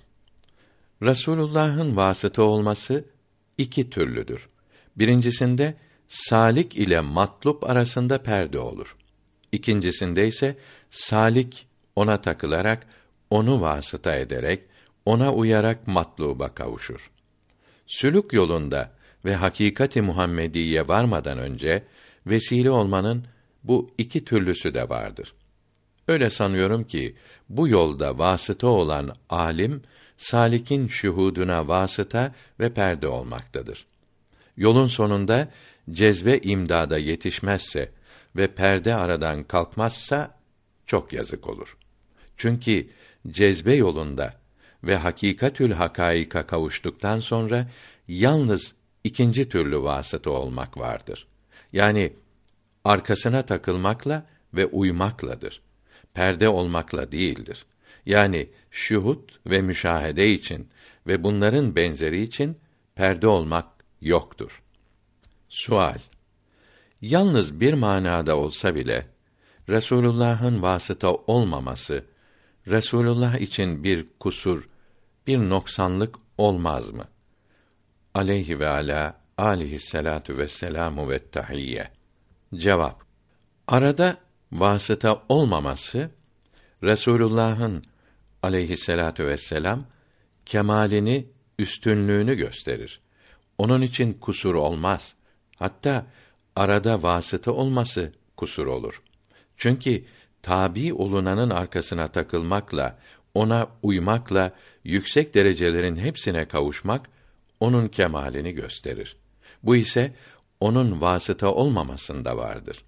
Resulullah'ın 1.02 1.96
vasıta 1.96 2.42
olması 2.42 3.04
iki 3.58 3.90
türlüdür. 3.90 4.48
Birincisinde 4.96 5.74
salik 6.08 6.76
ile 6.76 7.00
matlup 7.00 7.64
arasında 7.64 8.22
perde 8.22 8.58
olur. 8.58 8.96
İkincisinde 9.52 10.28
ise 10.28 10.56
salik 10.90 11.66
ona 11.96 12.20
takılarak 12.20 12.86
onu 13.30 13.60
vasıta 13.60 14.14
ederek 14.14 14.62
ona 15.04 15.32
uyarak 15.32 15.86
matluba 15.86 16.54
kavuşur. 16.54 17.10
Sülük 17.86 18.32
yolunda 18.32 18.90
ve 19.24 19.34
hakikati 19.34 20.02
Muhammediye 20.02 20.88
varmadan 20.88 21.38
önce 21.38 21.82
vesile 22.26 22.70
olmanın 22.70 23.24
bu 23.64 23.90
iki 23.98 24.24
türlüsü 24.24 24.74
de 24.74 24.88
vardır. 24.88 25.34
Öyle 26.08 26.30
sanıyorum 26.30 26.84
ki 26.84 27.16
bu 27.48 27.68
yolda 27.68 28.18
vasıta 28.18 28.66
olan 28.66 29.14
alim 29.30 29.82
salikin 30.16 30.88
şuhuduna 30.88 31.68
vasıta 31.68 32.34
ve 32.60 32.72
perde 32.72 33.08
olmaktadır. 33.08 33.86
Yolun 34.56 34.86
sonunda 34.86 35.48
cezbe 35.90 36.38
imdada 36.38 36.98
yetişmezse 36.98 37.90
ve 38.36 38.46
perde 38.46 38.94
aradan 38.94 39.44
kalkmazsa 39.44 40.34
çok 40.86 41.12
yazık 41.12 41.48
olur. 41.48 41.76
Çünkü 42.36 42.88
cezbe 43.28 43.74
yolunda 43.74 44.34
ve 44.84 44.96
hakikatül 44.96 45.72
hakaika 45.72 46.46
kavuştuktan 46.46 47.20
sonra 47.20 47.70
yalnız 48.08 48.74
ikinci 49.04 49.48
türlü 49.48 49.82
vasıta 49.82 50.30
olmak 50.30 50.78
vardır. 50.78 51.26
Yani 51.72 52.12
arkasına 52.84 53.42
takılmakla 53.42 54.26
ve 54.54 54.66
uymakladır. 54.66 55.62
Perde 56.14 56.48
olmakla 56.48 57.12
değildir. 57.12 57.66
Yani 58.06 58.48
şuhut 58.70 59.40
ve 59.46 59.62
müşahede 59.62 60.32
için 60.32 60.68
ve 61.06 61.24
bunların 61.24 61.76
benzeri 61.76 62.22
için 62.22 62.58
perde 62.94 63.26
olmak 63.26 63.66
yoktur. 64.00 64.62
Sual 65.54 65.98
Yalnız 67.00 67.60
bir 67.60 67.74
manada 67.74 68.36
olsa 68.36 68.74
bile 68.74 69.06
Resulullah'ın 69.68 70.62
vasıta 70.62 71.14
olmaması 71.14 72.04
Resulullah 72.66 73.38
için 73.38 73.84
bir 73.84 74.06
kusur, 74.20 74.68
bir 75.26 75.38
noksanlık 75.38 76.16
olmaz 76.38 76.90
mı? 76.90 77.04
Aleyhi 78.14 78.60
ve 78.60 78.68
ala 78.68 79.20
alihi 79.38 79.80
salatu 79.80 80.38
ve 80.38 81.18
tahiyye. 81.18 81.90
Cevap. 82.54 83.04
Arada 83.68 84.16
vasıta 84.52 85.22
olmaması 85.28 86.10
Resulullah'ın 86.82 87.82
aleyhisselatu 88.42 89.26
vesselam 89.26 89.84
kemalini, 90.46 91.28
üstünlüğünü 91.58 92.34
gösterir. 92.34 93.00
Onun 93.58 93.82
için 93.82 94.12
kusur 94.12 94.54
olmaz. 94.54 95.16
Hatta 95.64 96.06
arada 96.56 97.02
vasıta 97.02 97.52
olması 97.52 98.12
kusur 98.36 98.66
olur. 98.66 99.02
Çünkü 99.56 100.04
tabi 100.42 100.94
olunanın 100.94 101.50
arkasına 101.50 102.08
takılmakla, 102.08 102.98
ona 103.34 103.68
uymakla 103.82 104.52
yüksek 104.84 105.34
derecelerin 105.34 105.96
hepsine 105.96 106.48
kavuşmak 106.48 107.10
onun 107.60 107.88
kemalini 107.88 108.52
gösterir. 108.52 109.16
Bu 109.62 109.76
ise 109.76 110.14
onun 110.60 111.00
vasıta 111.00 111.54
olmamasında 111.54 112.36
vardır. 112.36 112.84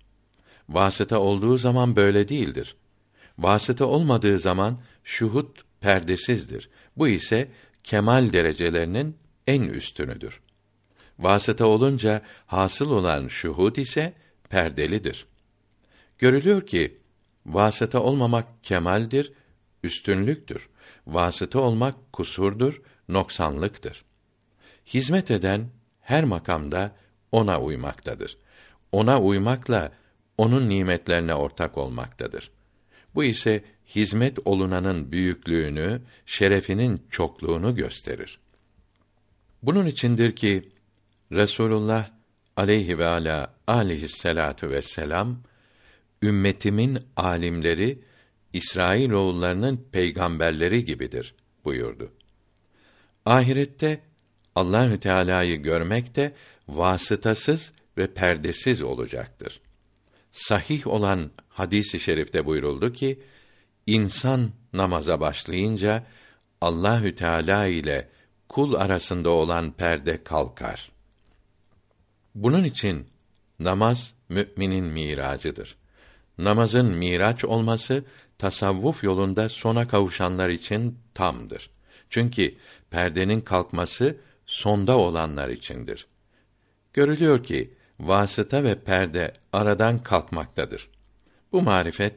Vasıta 0.68 1.18
olduğu 1.18 1.56
zaman 1.56 1.96
böyle 1.96 2.28
değildir. 2.28 2.76
Vasıta 3.38 3.86
olmadığı 3.86 4.38
zaman 4.38 4.80
şuhut 5.04 5.64
perdesizdir. 5.80 6.68
Bu 6.96 7.08
ise 7.08 7.48
kemal 7.82 8.32
derecelerinin 8.32 9.16
en 9.46 9.62
üstünüdür. 9.62 10.40
Vasıta 11.18 11.66
olunca 11.66 12.22
hasıl 12.46 12.90
olan 12.90 13.28
şuhud 13.28 13.76
ise 13.76 14.12
perdelidir. 14.50 15.26
Görülüyor 16.18 16.66
ki 16.66 16.98
vasıta 17.46 18.00
olmamak 18.02 18.46
kemaldir, 18.62 19.32
üstünlüktür. 19.82 20.68
Vasıta 21.06 21.60
olmak 21.60 22.12
kusurdur, 22.12 22.82
noksanlıktır. 23.08 24.04
Hizmet 24.86 25.30
eden 25.30 25.68
her 26.00 26.24
makamda 26.24 26.92
ona 27.32 27.60
uymaktadır. 27.60 28.36
Ona 28.92 29.20
uymakla 29.20 29.92
onun 30.38 30.68
nimetlerine 30.68 31.34
ortak 31.34 31.78
olmaktadır. 31.78 32.50
Bu 33.14 33.24
ise 33.24 33.64
hizmet 33.86 34.38
olunanın 34.44 35.12
büyüklüğünü, 35.12 36.02
şerefinin 36.26 37.06
çokluğunu 37.10 37.74
gösterir. 37.74 38.38
Bunun 39.62 39.86
içindir 39.86 40.36
ki 40.36 40.68
Resulullah 41.32 42.10
aleyhi 42.56 42.98
ve 42.98 43.06
ala 43.06 43.54
aleyhisselatu 43.66 44.70
vesselam 44.70 45.38
ümmetimin 46.22 46.98
alimleri 47.16 47.98
İsrail 48.52 49.10
oğullarının 49.10 49.86
peygamberleri 49.92 50.84
gibidir 50.84 51.34
buyurdu. 51.64 52.12
Ahirette 53.26 54.00
Allahü 54.54 55.00
Teala'yı 55.00 55.56
görmek 55.56 56.16
de 56.16 56.34
vasıtasız 56.68 57.72
ve 57.98 58.06
perdesiz 58.06 58.82
olacaktır. 58.82 59.60
Sahih 60.32 60.86
olan 60.86 61.30
hadisi 61.48 61.96
i 61.96 62.00
şerifte 62.00 62.46
buyuruldu 62.46 62.92
ki 62.92 63.18
insan 63.86 64.50
namaza 64.72 65.20
başlayınca 65.20 66.06
Allahü 66.60 67.14
Teala 67.14 67.66
ile 67.66 68.08
kul 68.48 68.74
arasında 68.74 69.30
olan 69.30 69.72
perde 69.72 70.24
kalkar. 70.24 70.95
Bunun 72.36 72.64
için 72.64 73.06
namaz 73.60 74.14
müminin 74.28 74.84
miracıdır. 74.84 75.76
Namazın 76.38 76.86
miraç 76.86 77.44
olması 77.44 78.04
tasavvuf 78.38 79.04
yolunda 79.04 79.48
sona 79.48 79.88
kavuşanlar 79.88 80.48
için 80.48 80.98
tamdır. 81.14 81.70
Çünkü 82.10 82.54
perdenin 82.90 83.40
kalkması 83.40 84.16
sonda 84.46 84.98
olanlar 84.98 85.48
içindir. 85.48 86.06
Görülüyor 86.92 87.44
ki 87.44 87.74
vasıta 88.00 88.64
ve 88.64 88.74
perde 88.74 89.32
aradan 89.52 90.02
kalkmaktadır. 90.02 90.88
Bu 91.52 91.62
marifet 91.62 92.14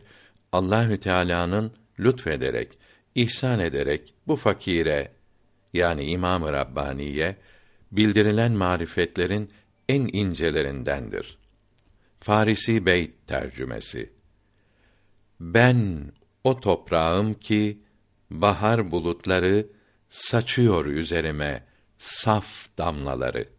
Allahü 0.52 1.00
Teala'nın 1.00 1.72
lütfederek, 2.00 2.78
ihsan 3.16 3.60
ederek 3.60 4.14
bu 4.28 4.36
fakire 4.36 5.12
yani 5.74 6.06
İmam-ı 6.06 6.54
Rabbaniye 6.54 7.36
bildirilen 7.92 8.52
marifetlerin 8.52 9.50
en 9.90 10.10
incelerindendir. 10.14 11.38
Farisi 12.20 12.86
Beyt 12.86 13.28
tercümesi. 13.28 14.14
Ben 15.40 16.12
o 16.44 16.60
toprağım 16.60 17.34
ki 17.34 17.80
bahar 18.32 18.92
bulutları 18.92 19.68
saçıyor 20.10 20.86
üzerime 20.86 21.66
saf 21.98 22.78
damlaları. 22.78 23.50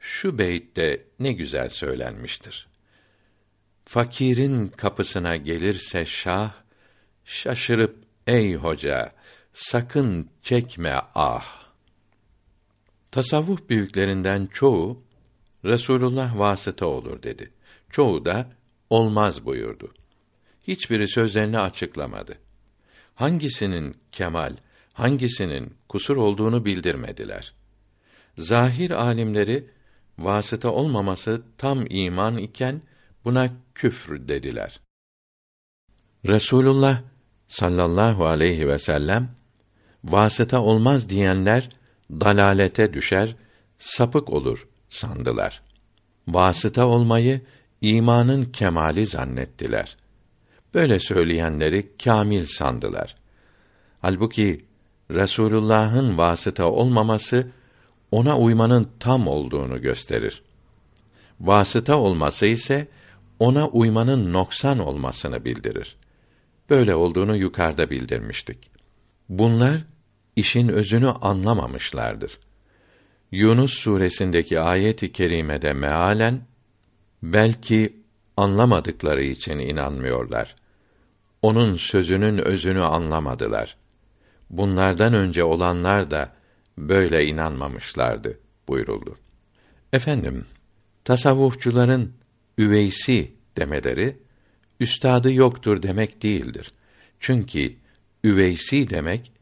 Şu 0.00 0.38
beytte 0.38 1.04
ne 1.20 1.32
güzel 1.32 1.68
söylenmiştir. 1.68 2.68
Fakirin 3.84 4.68
kapısına 4.68 5.36
gelirse 5.36 6.06
şah, 6.06 6.52
şaşırıp 7.24 7.96
ey 8.26 8.54
hoca, 8.54 9.12
sakın 9.52 10.30
çekme 10.42 11.00
ah. 11.14 11.61
Tasavvuf 13.12 13.68
büyüklerinden 13.68 14.46
çoğu 14.46 15.02
Resulullah 15.64 16.38
vasıta 16.38 16.86
olur 16.86 17.22
dedi. 17.22 17.52
Çoğu 17.90 18.24
da 18.24 18.50
olmaz 18.90 19.44
buyurdu. 19.46 19.94
Hiçbiri 20.68 21.08
sözlerini 21.08 21.58
açıklamadı. 21.58 22.38
Hangisinin 23.14 23.96
kemal, 24.12 24.56
hangisinin 24.92 25.74
kusur 25.88 26.16
olduğunu 26.16 26.64
bildirmediler. 26.64 27.54
Zahir 28.38 28.90
alimleri 28.90 29.70
vasıta 30.18 30.70
olmaması 30.70 31.42
tam 31.58 31.84
iman 31.90 32.36
iken 32.36 32.82
buna 33.24 33.50
küfr 33.74 34.28
dediler. 34.28 34.80
Resulullah 36.26 37.02
sallallahu 37.48 38.26
aleyhi 38.26 38.68
ve 38.68 38.78
sellem 38.78 39.30
vasıta 40.04 40.60
olmaz 40.60 41.08
diyenler 41.08 41.68
dalalete 42.20 42.92
düşer, 42.92 43.36
sapık 43.78 44.30
olur 44.30 44.68
sandılar. 44.88 45.62
Vasıta 46.28 46.86
olmayı 46.86 47.40
imanın 47.80 48.44
kemali 48.44 49.06
zannettiler. 49.06 49.96
Böyle 50.74 50.98
söyleyenleri 50.98 51.96
kamil 52.04 52.46
sandılar. 52.46 53.14
Halbuki 54.00 54.64
Resulullah'ın 55.10 56.18
vasıta 56.18 56.66
olmaması 56.66 57.50
ona 58.10 58.38
uymanın 58.38 58.88
tam 59.00 59.28
olduğunu 59.28 59.80
gösterir. 59.80 60.42
Vasıta 61.40 61.96
olması 61.96 62.46
ise 62.46 62.88
ona 63.38 63.68
uymanın 63.68 64.32
noksan 64.32 64.78
olmasını 64.78 65.44
bildirir. 65.44 65.96
Böyle 66.70 66.94
olduğunu 66.94 67.36
yukarıda 67.36 67.90
bildirmiştik. 67.90 68.70
Bunlar 69.28 69.84
işin 70.36 70.68
özünü 70.68 71.08
anlamamışlardır. 71.08 72.38
Yunus 73.32 73.74
suresindeki 73.74 74.60
ayet-i 74.60 75.12
kerimede 75.12 75.72
mealen 75.72 76.40
belki 77.22 77.96
anlamadıkları 78.36 79.22
için 79.22 79.58
inanmıyorlar. 79.58 80.56
Onun 81.42 81.76
sözünün 81.76 82.38
özünü 82.38 82.82
anlamadılar. 82.82 83.76
Bunlardan 84.50 85.14
önce 85.14 85.44
olanlar 85.44 86.10
da 86.10 86.32
böyle 86.78 87.26
inanmamışlardı 87.26 88.38
buyuruldu. 88.68 89.16
Efendim, 89.92 90.46
tasavvufçuların 91.04 92.12
üveysi 92.58 93.32
demeleri 93.56 94.16
üstadı 94.80 95.32
yoktur 95.32 95.82
demek 95.82 96.22
değildir. 96.22 96.72
Çünkü 97.20 97.74
üveysi 98.24 98.90
demek 98.90 99.32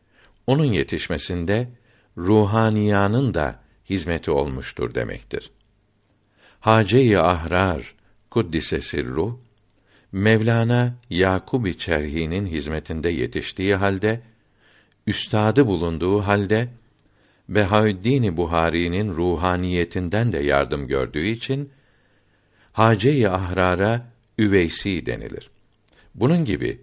onun 0.50 0.64
yetişmesinde 0.64 1.68
ruhaniyanın 2.16 3.34
da 3.34 3.60
hizmeti 3.90 4.30
olmuştur 4.30 4.94
demektir. 4.94 5.50
Hace-i 6.60 7.18
Ahrar 7.18 7.94
kuddise 8.30 8.80
sirruh 8.80 9.38
Mevlana 10.12 10.94
Yakub-i 11.10 11.78
Çerhi'nin 11.78 12.46
hizmetinde 12.46 13.08
yetiştiği 13.08 13.74
halde 13.74 14.20
üstadı 15.06 15.66
bulunduğu 15.66 16.20
halde 16.20 16.68
Behaüddin 17.48 18.36
Buhari'nin 18.36 19.12
ruhaniyetinden 19.12 20.32
de 20.32 20.38
yardım 20.38 20.86
gördüğü 20.86 21.26
için 21.26 21.70
Hace-i 22.72 23.28
Ahrar'a 23.28 24.06
Üveysi 24.38 25.06
denilir. 25.06 25.50
Bunun 26.14 26.44
gibi 26.44 26.80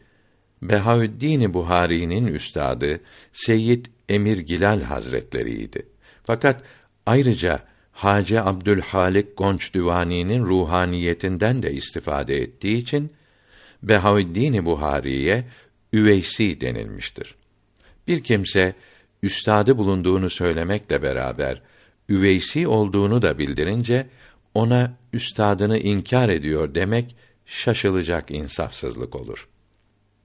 Behaüddin 0.62 1.54
Buhari'nin 1.54 2.28
üstadı 2.28 3.00
Seyyid 3.32 3.86
Emir 4.10 4.38
Gilal 4.38 4.82
Hazretleriydi. 4.82 5.86
Fakat 6.24 6.64
ayrıca 7.06 7.64
Hace 7.92 8.42
Abdülhalik 8.42 9.38
Gonç 9.38 9.74
Düvani'nin 9.74 10.46
ruhaniyetinden 10.46 11.64
de 11.64 11.74
istifade 11.74 12.38
ettiği 12.38 12.78
için 12.78 13.14
Behaüddin 13.84 14.66
Buhari'ye 14.66 15.44
Üveysi 15.94 16.62
denilmiştir. 16.62 17.36
Bir 18.08 18.24
kimse 18.24 18.76
üstadı 19.24 19.78
bulunduğunu 19.78 20.30
söylemekle 20.30 21.04
beraber 21.04 21.62
üveysi 22.10 22.68
olduğunu 22.68 23.22
da 23.22 23.38
bildirince 23.38 24.08
ona 24.54 24.94
üstadını 25.14 25.78
inkar 25.78 26.30
ediyor 26.30 26.76
demek 26.76 27.16
şaşılacak 27.46 28.32
insafsızlık 28.32 29.16
olur. 29.16 29.48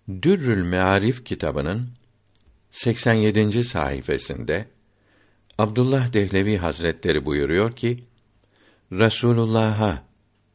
Dürrül 0.08 0.64
Mearif 0.64 1.24
kitabının 1.24 1.88
87. 2.70 3.64
sayfasında 3.64 4.64
Abdullah 5.58 6.12
Dehlevi 6.12 6.56
Hazretleri 6.56 7.24
buyuruyor 7.24 7.72
ki 7.72 8.04
Resulullah'a 8.92 10.02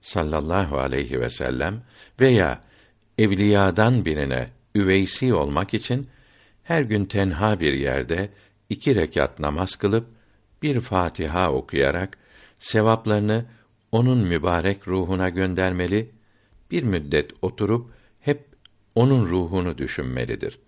sallallahu 0.01 0.77
aleyhi 0.77 1.21
ve 1.21 1.29
sellem 1.29 1.81
veya 2.19 2.63
evliyadan 3.17 4.05
birine 4.05 4.49
üveysi 4.75 5.33
olmak 5.33 5.73
için 5.73 6.07
her 6.63 6.81
gün 6.81 7.05
tenha 7.05 7.59
bir 7.59 7.73
yerde 7.73 8.29
iki 8.69 8.95
rekat 8.95 9.39
namaz 9.39 9.75
kılıp 9.75 10.07
bir 10.61 10.81
Fatiha 10.81 11.51
okuyarak 11.51 12.17
sevaplarını 12.59 13.45
onun 13.91 14.17
mübarek 14.17 14.87
ruhuna 14.87 15.29
göndermeli, 15.29 16.11
bir 16.71 16.83
müddet 16.83 17.31
oturup 17.41 17.96
onun 18.97 19.27
ruhunu 19.27 19.77
düşünmelidir. 19.77 20.59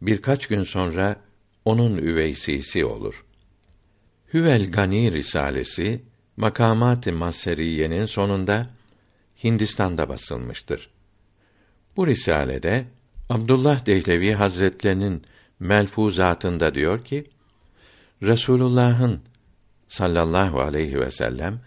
Birkaç 0.00 0.46
gün 0.46 0.64
sonra 0.64 1.16
onun 1.64 1.96
üveysisi 1.96 2.84
olur. 2.84 3.24
Hüvel 4.34 4.70
Gani 4.70 5.12
Risalesi 5.12 6.02
Makamat-ı 6.36 7.12
Maseriye'nin 7.12 8.06
sonunda 8.06 8.66
Hindistan'da 9.44 10.08
basılmıştır. 10.08 10.90
Bu 11.96 12.06
risalede 12.06 12.84
Abdullah 13.28 13.86
Dehlevi 13.86 14.32
Hazretlerinin 14.32 15.22
melfuzatında 15.60 16.74
diyor 16.74 17.04
ki 17.04 17.24
Resulullah'ın 18.22 19.20
sallallahu 19.88 20.60
aleyhi 20.60 21.00
ve 21.00 21.10
sellem 21.10 21.60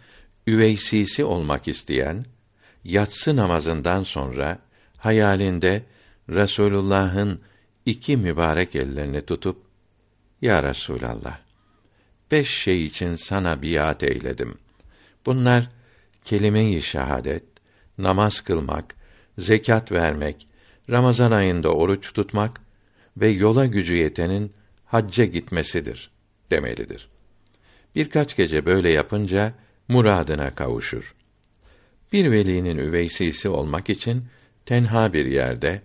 üveysisi 0.48 1.24
olmak 1.24 1.68
isteyen 1.68 2.26
yatsı 2.84 3.36
namazından 3.36 4.04
sonra 4.04 4.67
hayalinde 4.98 5.84
Resulullah'ın 6.30 7.42
iki 7.86 8.18
mübarek 8.18 8.76
ellerini 8.76 9.22
tutup 9.22 9.58
Ya 10.42 10.64
Resulallah 10.64 11.48
beş 12.32 12.50
şey 12.50 12.86
için 12.86 13.16
sana 13.16 13.62
biat 13.62 14.04
eyledim. 14.04 14.58
Bunlar 15.26 15.70
kelime-i 16.26 16.82
şehadet, 16.82 17.44
namaz 17.98 18.42
kılmak, 18.42 18.96
zekat 19.38 19.92
vermek, 19.92 20.48
Ramazan 20.90 21.32
ayında 21.32 21.74
oruç 21.74 22.14
tutmak 22.14 22.62
ve 23.18 23.28
yola 23.28 23.66
gücü 23.66 23.96
yetenin 23.96 24.54
hacca 24.86 25.26
gitmesidir 25.26 26.12
demelidir. 26.52 27.10
Birkaç 27.96 28.36
gece 28.36 28.66
böyle 28.66 28.94
yapınca 28.94 29.54
muradına 29.88 30.56
kavuşur. 30.56 31.16
Bir 32.14 32.32
velinin 32.32 32.78
üveysisi 32.78 33.50
olmak 33.50 33.90
için 33.90 34.24
tenha 34.68 35.14
bir 35.14 35.26
yerde 35.26 35.82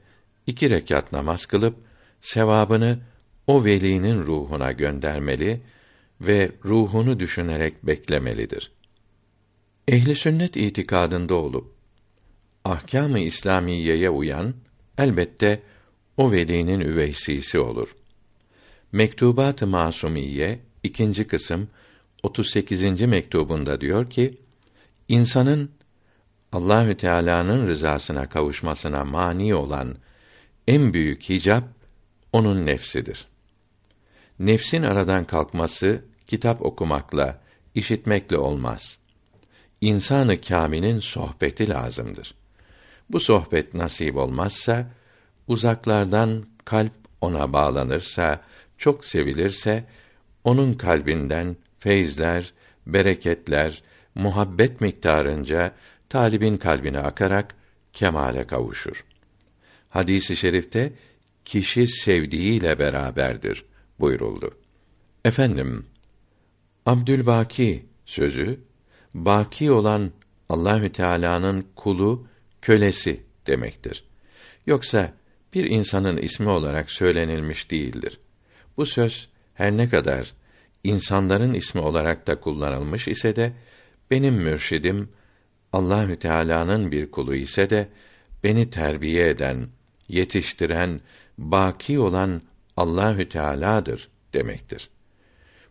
iki 0.46 0.70
rekat 0.70 1.12
namaz 1.12 1.46
kılıp 1.46 1.76
sevabını 2.20 2.98
o 3.46 3.64
velinin 3.64 4.26
ruhuna 4.26 4.72
göndermeli 4.72 5.60
ve 6.20 6.52
ruhunu 6.64 7.20
düşünerek 7.20 7.86
beklemelidir. 7.86 8.72
Ehli 9.88 10.14
sünnet 10.14 10.56
itikadında 10.56 11.34
olup 11.34 11.72
ahkâm-ı 12.64 13.18
İslamiyeye 13.18 14.10
uyan 14.10 14.54
elbette 14.98 15.62
o 16.16 16.32
velinin 16.32 16.80
üveysisi 16.80 17.58
olur. 17.58 17.96
Mektubat-ı 18.92 19.66
Masumiye 19.66 20.58
ikinci 20.82 21.26
kısım 21.26 21.68
38. 22.22 23.00
mektubunda 23.00 23.80
diyor 23.80 24.10
ki: 24.10 24.38
insanın 25.08 25.70
Allahü 26.52 26.96
Teala'nın 26.96 27.66
rızasına 27.66 28.28
kavuşmasına 28.28 29.04
mani 29.04 29.54
olan 29.54 29.96
en 30.68 30.92
büyük 30.92 31.28
hicap 31.28 31.64
onun 32.32 32.66
nefsidir. 32.66 33.26
Nefsin 34.38 34.82
aradan 34.82 35.24
kalkması 35.24 36.04
kitap 36.26 36.62
okumakla, 36.62 37.40
işitmekle 37.74 38.38
olmaz. 38.38 38.98
İnsanı 39.80 40.40
kâminin 40.40 40.98
sohbeti 40.98 41.68
lazımdır. 41.68 42.34
Bu 43.10 43.20
sohbet 43.20 43.74
nasip 43.74 44.16
olmazsa, 44.16 44.90
uzaklardan 45.48 46.46
kalp 46.64 46.92
ona 47.20 47.52
bağlanırsa, 47.52 48.40
çok 48.78 49.04
sevilirse, 49.04 49.84
onun 50.44 50.74
kalbinden 50.74 51.56
feyizler, 51.78 52.52
bereketler, 52.86 53.82
muhabbet 54.14 54.80
miktarınca 54.80 55.72
talibin 56.12 56.56
kalbine 56.56 56.98
akarak 56.98 57.54
kemale 57.92 58.46
kavuşur. 58.46 59.04
Hadisi 59.88 60.32
i 60.32 60.36
şerifte 60.36 60.92
kişi 61.44 61.86
sevdiğiyle 61.88 62.78
beraberdir 62.78 63.64
buyuruldu. 64.00 64.58
Efendim, 65.24 65.86
Abdülbaki 66.86 67.86
sözü 68.06 68.60
baki 69.14 69.70
olan 69.70 70.10
Allahü 70.48 70.92
Teala'nın 70.92 71.66
kulu, 71.76 72.26
kölesi 72.62 73.22
demektir. 73.46 74.04
Yoksa 74.66 75.12
bir 75.54 75.64
insanın 75.64 76.16
ismi 76.16 76.48
olarak 76.48 76.90
söylenilmiş 76.90 77.70
değildir. 77.70 78.20
Bu 78.76 78.86
söz 78.86 79.28
her 79.54 79.72
ne 79.72 79.88
kadar 79.88 80.34
insanların 80.84 81.54
ismi 81.54 81.80
olarak 81.80 82.26
da 82.26 82.40
kullanılmış 82.40 83.08
ise 83.08 83.36
de 83.36 83.52
benim 84.10 84.34
mürşidim 84.34 85.08
Allahü 85.72 86.16
Teala'nın 86.18 86.92
bir 86.92 87.10
kulu 87.10 87.34
ise 87.34 87.70
de 87.70 87.88
beni 88.44 88.70
terbiye 88.70 89.28
eden, 89.28 89.68
yetiştiren, 90.08 91.00
baki 91.38 91.98
olan 91.98 92.42
Allahü 92.76 93.28
Teala'dır 93.28 94.08
demektir. 94.32 94.90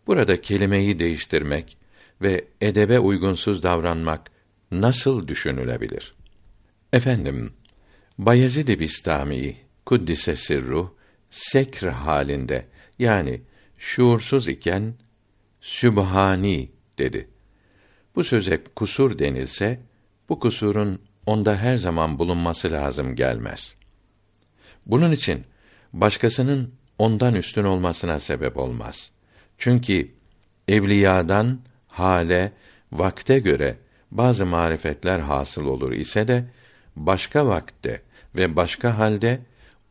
Burada 0.06 0.40
kelimeyi 0.40 0.98
değiştirmek 0.98 1.76
ve 2.22 2.44
edebe 2.60 2.98
uygunsuz 2.98 3.62
davranmak 3.62 4.30
nasıl 4.70 5.28
düşünülebilir? 5.28 6.14
Efendim, 6.92 7.52
Bayezid-i 8.18 8.80
Bistami 8.80 9.56
kuddise 9.86 10.36
sirruh 10.36 10.90
sekr 11.30 11.86
halinde 11.86 12.66
yani 12.98 13.40
şuursuz 13.78 14.48
iken 14.48 14.94
sübhani 15.60 16.70
dedi. 16.98 17.28
Bu 18.16 18.24
söze 18.24 18.64
kusur 18.76 19.18
denilse 19.18 19.80
bu 20.32 20.40
kusurun 20.40 21.00
onda 21.26 21.56
her 21.56 21.76
zaman 21.76 22.18
bulunması 22.18 22.72
lazım 22.72 23.14
gelmez. 23.14 23.74
Bunun 24.86 25.12
için 25.12 25.44
başkasının 25.92 26.74
ondan 26.98 27.34
üstün 27.34 27.64
olmasına 27.64 28.20
sebep 28.20 28.56
olmaz. 28.56 29.10
Çünkü 29.58 30.10
evliyadan 30.68 31.58
hale, 31.88 32.52
vakte 32.92 33.38
göre 33.38 33.76
bazı 34.10 34.46
marifetler 34.46 35.18
hasıl 35.18 35.66
olur 35.66 35.92
ise 35.92 36.28
de 36.28 36.44
başka 36.96 37.46
vakte 37.46 38.02
ve 38.34 38.56
başka 38.56 38.98
halde 38.98 39.40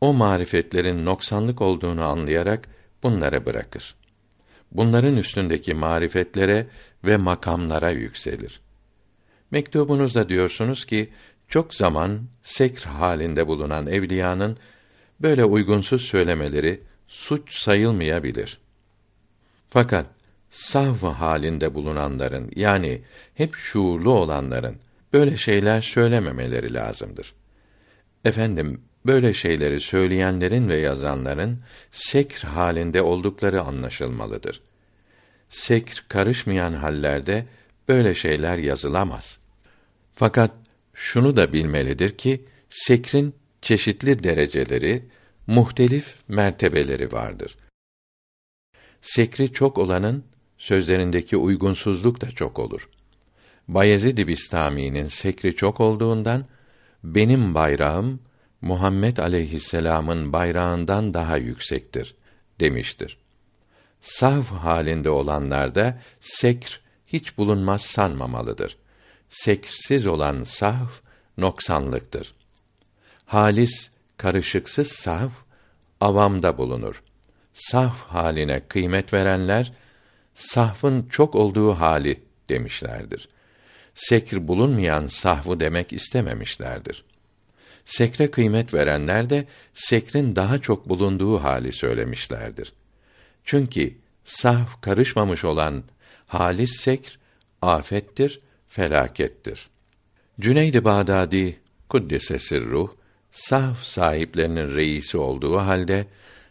o 0.00 0.12
marifetlerin 0.12 1.04
noksanlık 1.04 1.60
olduğunu 1.60 2.04
anlayarak 2.04 2.68
bunları 3.02 3.46
bırakır. 3.46 3.94
Bunların 4.72 5.16
üstündeki 5.16 5.74
marifetlere 5.74 6.66
ve 7.04 7.16
makamlara 7.16 7.90
yükselir. 7.90 8.61
Mektubunuzda 9.52 10.28
diyorsunuz 10.28 10.84
ki 10.84 11.10
çok 11.48 11.74
zaman 11.74 12.20
sekr 12.42 12.84
halinde 12.84 13.46
bulunan 13.46 13.86
evliyanın 13.86 14.56
böyle 15.20 15.44
uygunsuz 15.44 16.02
söylemeleri 16.02 16.80
suç 17.08 17.54
sayılmayabilir. 17.58 18.58
Fakat 19.68 20.06
sahv 20.50 21.06
halinde 21.06 21.74
bulunanların 21.74 22.52
yani 22.56 23.02
hep 23.34 23.54
şuurlu 23.54 24.12
olanların 24.12 24.76
böyle 25.12 25.36
şeyler 25.36 25.80
söylememeleri 25.80 26.74
lazımdır. 26.74 27.34
Efendim 28.24 28.80
böyle 29.06 29.32
şeyleri 29.32 29.80
söyleyenlerin 29.80 30.68
ve 30.68 30.76
yazanların 30.76 31.58
sekr 31.90 32.44
halinde 32.44 33.02
oldukları 33.02 33.62
anlaşılmalıdır. 33.62 34.62
Sekr 35.48 36.04
karışmayan 36.08 36.72
hallerde 36.72 37.46
böyle 37.88 38.14
şeyler 38.14 38.58
yazılamaz. 38.58 39.41
Fakat 40.14 40.50
şunu 40.94 41.36
da 41.36 41.52
bilmelidir 41.52 42.16
ki 42.16 42.44
sekrin 42.70 43.34
çeşitli 43.62 44.24
dereceleri, 44.24 45.04
muhtelif 45.46 46.16
mertebeleri 46.28 47.12
vardır. 47.12 47.56
Sekri 49.02 49.52
çok 49.52 49.78
olanın 49.78 50.24
sözlerindeki 50.58 51.36
uygunsuzluk 51.36 52.20
da 52.20 52.30
çok 52.30 52.58
olur. 52.58 52.88
Bayezid 53.68 54.28
Bistami'nin 54.28 55.04
sekri 55.04 55.56
çok 55.56 55.80
olduğundan 55.80 56.46
benim 57.04 57.54
bayrağım 57.54 58.20
Muhammed 58.60 59.16
aleyhisselam'ın 59.16 60.32
bayrağından 60.32 61.14
daha 61.14 61.36
yüksektir 61.36 62.14
demiştir. 62.60 63.18
Sahv 64.00 64.42
halinde 64.42 65.10
olanlarda 65.10 66.00
sekr 66.20 66.80
hiç 67.06 67.38
bulunmaz 67.38 67.82
sanmamalıdır. 67.82 68.76
Seksiz 69.32 70.06
olan 70.06 70.44
sahv 70.44 70.88
noksanlıktır. 71.38 72.34
Halis 73.26 73.90
karışıksız 74.16 74.88
sahv 74.88 75.28
avamda 76.00 76.58
bulunur. 76.58 77.02
Sahv 77.54 78.08
haline 78.08 78.62
kıymet 78.68 79.12
verenler 79.12 79.72
sahvın 80.34 81.06
çok 81.10 81.34
olduğu 81.34 81.72
hali 81.72 82.22
demişlerdir. 82.48 83.28
Sekr 83.94 84.48
bulunmayan 84.48 85.06
sahvu 85.06 85.60
demek 85.60 85.92
istememişlerdir. 85.92 87.04
Sekre 87.84 88.30
kıymet 88.30 88.74
verenler 88.74 89.30
de 89.30 89.46
sekrin 89.74 90.36
daha 90.36 90.58
çok 90.58 90.88
bulunduğu 90.88 91.42
hali 91.42 91.72
söylemişlerdir. 91.72 92.72
Çünkü 93.44 93.94
sahv 94.24 94.80
karışmamış 94.80 95.44
olan 95.44 95.84
halis 96.26 96.80
sekr 96.80 97.18
afettir, 97.62 98.40
felakettir. 98.72 99.70
Cüneyd-i 100.40 100.84
Bağdadi 100.84 101.60
kuddise 101.88 102.38
sirruh 102.38 102.90
sahv 103.30 103.74
sahiplerinin 103.74 104.74
reisi 104.74 105.18
olduğu 105.18 105.56
halde 105.56 106.06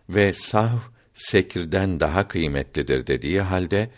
ve 0.10 0.34
sahv 0.34 0.77
sekirden 1.13 1.99
daha 1.99 2.27
kıymetlidir 2.27 3.07
dediği 3.07 3.41
halde 3.41 3.89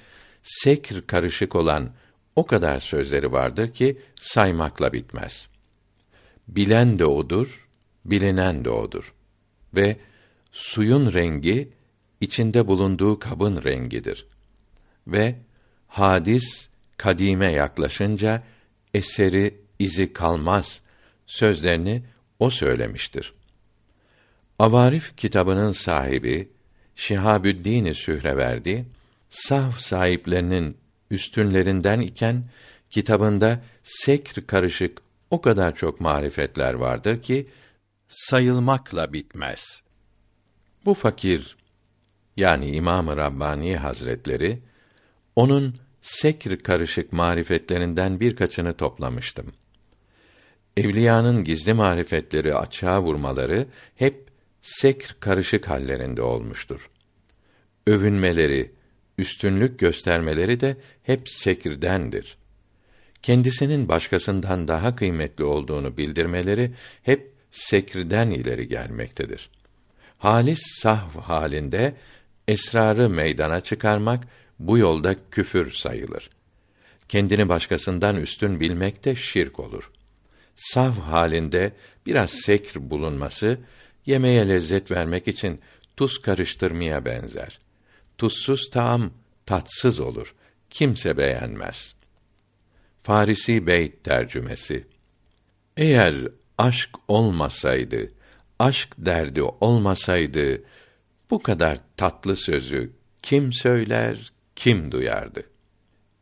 sekr 0.44 1.08
karışık 1.08 1.56
olan 1.56 1.90
o 2.36 2.46
kadar 2.46 2.80
sözleri 2.80 3.32
vardır 3.32 3.74
ki 3.74 3.98
saymakla 4.20 4.94
bitmez. 4.94 5.48
Bilen 6.48 7.00
de 7.00 7.06
odur, 7.06 7.68
bilinen 8.06 8.66
de 8.66 8.70
odur. 8.70 9.14
Ve 9.76 9.98
suyun 10.52 11.14
rengi 11.14 11.72
içinde 12.22 12.68
bulunduğu 12.68 13.20
kabın 13.20 13.64
rengidir. 13.64 14.28
Ve 15.08 15.36
hadis 15.88 16.73
kadime 17.04 17.52
yaklaşınca 17.52 18.44
eseri 18.94 19.62
izi 19.80 20.14
kalmaz 20.14 20.82
sözlerini 21.26 22.04
o 22.40 22.50
söylemiştir. 22.50 23.34
Avarif 24.60 25.18
kitabının 25.18 25.72
sahibi 25.72 26.50
Şihabüddin 26.96 27.94
Sühreverdi 27.94 28.86
sahf 29.30 29.80
sahiplerinin 29.80 30.78
üstünlerinden 31.12 32.00
iken 32.00 32.44
kitabında 32.90 33.62
sekr 33.84 34.42
karışık 34.48 35.02
o 35.32 35.42
kadar 35.42 35.76
çok 35.76 36.00
marifetler 36.00 36.74
vardır 36.74 37.22
ki 37.22 37.48
sayılmakla 38.08 39.14
bitmez. 39.14 39.84
Bu 40.86 40.94
fakir 40.94 41.58
yani 42.38 42.72
İmam-ı 42.72 43.18
Rabbani 43.18 43.78
Hazretleri 43.78 44.60
onun 45.36 45.84
sekr 46.04 46.64
karışık 46.64 47.14
marifetlerinden 47.14 48.20
birkaçını 48.20 48.74
toplamıştım. 48.74 49.52
Evliyanın 50.78 51.44
gizli 51.44 51.74
marifetleri 51.74 52.56
açığa 52.56 53.02
vurmaları 53.02 53.68
hep 53.96 54.28
sekr 54.62 55.16
karışık 55.20 55.70
hallerinde 55.70 56.22
olmuştur. 56.22 56.90
Övünmeleri, 57.88 58.72
üstünlük 59.18 59.80
göstermeleri 59.80 60.60
de 60.60 60.78
hep 61.04 61.30
sekirdendir. 61.30 62.38
Kendisinin 63.22 63.88
başkasından 63.88 64.68
daha 64.68 64.96
kıymetli 64.96 65.44
olduğunu 65.44 65.98
bildirmeleri 65.98 66.72
hep 67.04 67.32
sekirden 67.52 68.32
ileri 68.32 68.68
gelmektedir. 68.68 69.50
Halis 70.18 70.62
sahv 70.82 71.20
halinde 71.20 71.96
esrarı 72.48 73.10
meydana 73.10 73.62
çıkarmak 73.62 74.28
bu 74.60 74.78
yolda 74.78 75.16
küfür 75.32 75.72
sayılır. 75.72 76.30
Kendini 77.10 77.50
başkasından 77.50 78.16
üstün 78.16 78.60
bilmek 78.60 79.06
de 79.06 79.16
şirk 79.16 79.60
olur. 79.60 79.92
Sav 80.56 80.92
halinde 80.92 81.72
biraz 82.06 82.32
sekr 82.32 82.90
bulunması 82.90 83.60
yemeğe 84.06 84.50
lezzet 84.50 84.92
vermek 84.92 85.28
için 85.28 85.60
tuz 85.98 86.22
karıştırmaya 86.22 87.06
benzer. 87.06 87.60
Tuzsuz 88.18 88.70
taam 88.70 89.12
tatsız 89.46 90.00
olur. 90.00 90.36
Kimse 90.70 91.18
beğenmez. 91.18 91.96
Farisi 93.04 93.68
Beyt 93.68 94.04
tercümesi. 94.04 94.88
Eğer 95.78 96.16
aşk 96.58 96.90
olmasaydı, 97.08 98.12
aşk 98.60 98.90
derdi 98.98 99.42
olmasaydı, 99.42 100.64
bu 101.30 101.44
kadar 101.44 101.78
tatlı 101.98 102.36
sözü 102.36 102.92
kim 103.22 103.54
söyler, 103.54 104.34
kim 104.64 104.92
duyardı? 104.92 105.44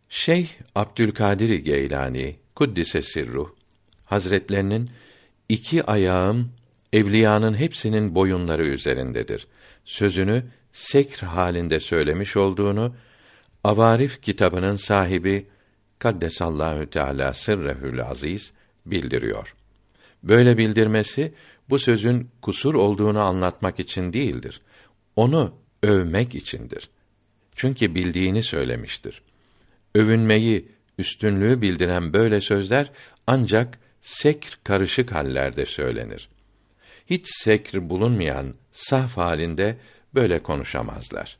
Şeyh 0.10 0.48
Abdülkadir 0.76 1.50
Geylani 1.50 2.36
kuddise 2.56 3.02
sirruh 3.02 3.50
Hazretlerinin 4.06 4.90
iki 5.50 5.84
ayağım 5.84 6.52
evliyanın 6.94 7.54
hepsinin 7.54 8.16
boyunları 8.16 8.66
üzerindedir. 8.66 9.48
Sözünü 9.86 10.44
sekr 10.72 11.24
halinde 11.24 11.80
söylemiş 11.80 12.38
olduğunu 12.38 12.96
Avarif 13.64 14.22
kitabının 14.22 14.76
sahibi 14.76 15.48
Kaddesallahu 16.00 16.90
Teala 16.90 17.34
sırrehül 17.34 18.04
aziz 18.04 18.54
bildiriyor. 18.86 19.56
Böyle 20.24 20.58
bildirmesi 20.58 21.34
bu 21.70 21.80
sözün 21.80 22.30
kusur 22.42 22.74
olduğunu 22.74 23.20
anlatmak 23.20 23.80
için 23.80 24.14
değildir. 24.14 24.62
Onu 25.16 25.54
övmek 25.84 26.36
içindir. 26.36 26.90
Çünkü 27.56 27.96
bildiğini 27.96 28.44
söylemiştir. 28.44 29.22
Övünmeyi, 29.96 30.68
üstünlüğü 30.98 31.62
bildiren 31.62 32.14
böyle 32.14 32.42
sözler 32.42 32.92
ancak 33.28 33.80
sekr 34.02 34.60
karışık 34.64 35.12
hallerde 35.12 35.66
söylenir. 35.66 36.30
Hiç 37.06 37.26
sekr 37.28 37.90
bulunmayan 37.90 38.54
saf 38.72 39.18
halinde 39.18 39.78
böyle 40.14 40.44
konuşamazlar. 40.44 41.38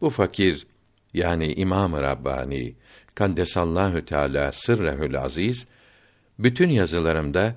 Bu 0.00 0.10
fakir 0.10 0.66
yani 1.14 1.52
İmam-ı 1.52 2.02
Rabbani 2.02 2.74
Kaddesallahu 3.14 4.04
Teala 4.04 4.52
sırrehül 4.52 5.20
aziz 5.20 5.66
bütün 6.38 6.68
yazılarımda 6.68 7.54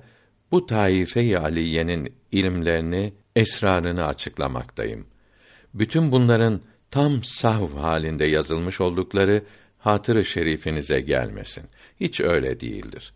bu 0.50 0.66
taife-i 0.66 1.38
aliyenin 1.38 2.14
ilimlerini 2.32 3.12
esrarını 3.36 4.06
açıklamaktayım. 4.06 5.06
Bütün 5.74 6.12
bunların 6.12 6.60
tam 6.94 7.24
sahv 7.24 7.76
halinde 7.76 8.24
yazılmış 8.24 8.80
oldukları 8.80 9.42
hatırı 9.78 10.24
şerifinize 10.24 11.00
gelmesin. 11.00 11.64
Hiç 12.00 12.20
öyle 12.20 12.60
değildir. 12.60 13.12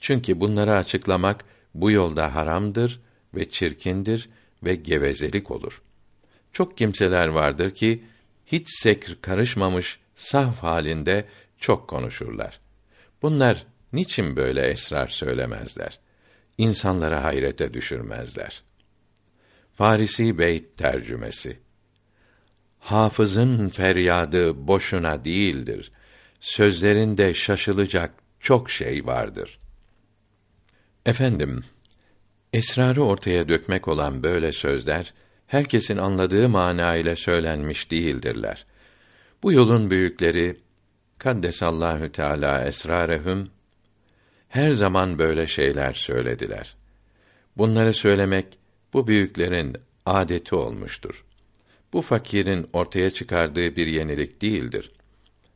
Çünkü 0.00 0.40
bunları 0.40 0.74
açıklamak 0.74 1.44
bu 1.74 1.90
yolda 1.90 2.34
haramdır 2.34 3.00
ve 3.34 3.50
çirkindir 3.50 4.28
ve 4.64 4.74
gevezelik 4.74 5.50
olur. 5.50 5.82
Çok 6.52 6.78
kimseler 6.78 7.28
vardır 7.28 7.70
ki 7.70 8.04
hiç 8.46 8.66
sekr 8.82 9.16
karışmamış 9.22 9.98
sahv 10.14 10.54
halinde 10.54 11.24
çok 11.58 11.88
konuşurlar. 11.88 12.60
Bunlar 13.22 13.66
niçin 13.92 14.36
böyle 14.36 14.60
esrar 14.60 15.08
söylemezler? 15.08 15.98
İnsanlara 16.58 17.24
hayrete 17.24 17.74
düşürmezler. 17.74 18.62
Farisi 19.74 20.38
Beyt 20.38 20.76
tercümesi 20.76 21.67
Hafızın 22.78 23.68
feryadı 23.68 24.68
boşuna 24.68 25.24
değildir. 25.24 25.92
Sözlerinde 26.40 27.34
şaşılacak 27.34 28.14
çok 28.40 28.70
şey 28.70 29.06
vardır. 29.06 29.58
Efendim, 31.06 31.64
esrarı 32.52 33.02
ortaya 33.02 33.48
dökmek 33.48 33.88
olan 33.88 34.22
böyle 34.22 34.52
sözler 34.52 35.14
herkesin 35.46 35.96
anladığı 35.96 36.48
mana 36.48 36.96
ile 36.96 37.16
söylenmiş 37.16 37.90
değildirler. 37.90 38.66
Bu 39.42 39.52
yolun 39.52 39.90
büyükleri 39.90 40.56
Kaddesallahu 41.18 42.12
Teala 42.12 42.64
esrarehum 42.64 43.50
her 44.48 44.70
zaman 44.70 45.18
böyle 45.18 45.46
şeyler 45.46 45.92
söylediler. 45.92 46.76
Bunları 47.56 47.94
söylemek 47.94 48.46
bu 48.92 49.06
büyüklerin 49.06 49.76
adeti 50.06 50.54
olmuştur. 50.54 51.24
Bu 51.92 52.02
fakirin 52.02 52.66
ortaya 52.72 53.10
çıkardığı 53.10 53.76
bir 53.76 53.86
yenilik 53.86 54.42
değildir. 54.42 54.92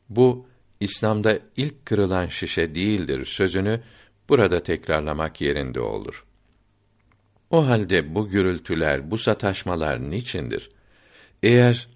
Bu 0.09 0.47
İslam'da 0.79 1.39
ilk 1.57 1.85
kırılan 1.85 2.27
şişe 2.27 2.75
değildir 2.75 3.25
sözünü 3.25 3.81
burada 4.29 4.63
tekrarlamak 4.63 5.41
yerinde 5.41 5.79
olur. 5.79 6.25
O 7.49 7.67
halde 7.67 8.15
bu 8.15 8.29
gürültüler, 8.29 9.11
bu 9.11 9.17
sataşmalar 9.17 10.09
niçindir? 10.11 10.71
Eğer 11.43 11.87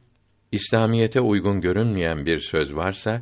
İslamiyete 0.51 1.21
uygun 1.21 1.61
görünmeyen 1.61 2.25
bir 2.25 2.39
söz 2.39 2.75
varsa, 2.75 3.21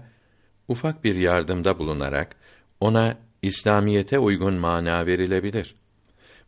ufak 0.67 1.03
bir 1.03 1.15
yardımda 1.15 1.79
bulunarak 1.79 2.35
ona 2.79 3.17
İslamiyete 3.41 4.19
uygun 4.19 4.53
mana 4.53 5.05
verilebilir. 5.05 5.75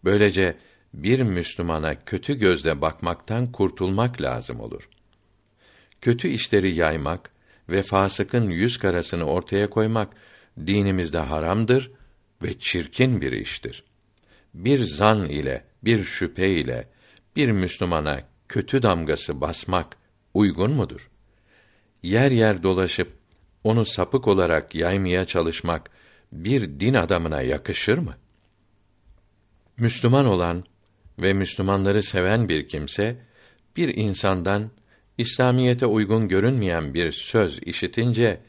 Böylece 0.03 0.55
bir 1.03 1.19
Müslümana 1.21 2.05
kötü 2.05 2.33
gözle 2.33 2.81
bakmaktan 2.81 3.51
kurtulmak 3.51 4.21
lazım 4.21 4.59
olur. 4.59 4.89
Kötü 6.01 6.27
işleri 6.27 6.75
yaymak 6.75 7.31
ve 7.69 7.83
fasıkın 7.83 8.49
yüz 8.49 8.77
karasını 8.77 9.23
ortaya 9.23 9.69
koymak 9.69 10.13
dinimizde 10.65 11.17
haramdır 11.17 11.91
ve 12.43 12.59
çirkin 12.59 13.21
bir 13.21 13.31
iştir. 13.31 13.83
Bir 14.53 14.83
zan 14.85 15.29
ile, 15.29 15.63
bir 15.83 16.03
şüphe 16.03 16.49
ile 16.49 16.87
bir 17.35 17.51
Müslümana 17.51 18.21
kötü 18.49 18.83
damgası 18.83 19.41
basmak 19.41 19.97
uygun 20.33 20.71
mudur? 20.71 21.09
Yer 22.03 22.31
yer 22.31 22.63
dolaşıp 22.63 23.13
onu 23.63 23.85
sapık 23.85 24.27
olarak 24.27 24.75
yaymaya 24.75 25.25
çalışmak 25.25 25.89
bir 26.31 26.79
din 26.79 26.93
adamına 26.93 27.41
yakışır 27.41 27.97
mı? 27.97 28.15
Müslüman 29.77 30.25
olan 30.25 30.63
ve 31.20 31.34
Müslümanları 31.34 32.03
seven 32.03 32.49
bir 32.49 32.68
kimse 32.68 33.15
bir 33.76 33.95
insandan 33.95 34.72
İslamiyete 35.18 35.86
uygun 35.86 36.28
görünmeyen 36.28 36.93
bir 36.93 37.11
söz 37.11 37.59
işitince 37.65 38.41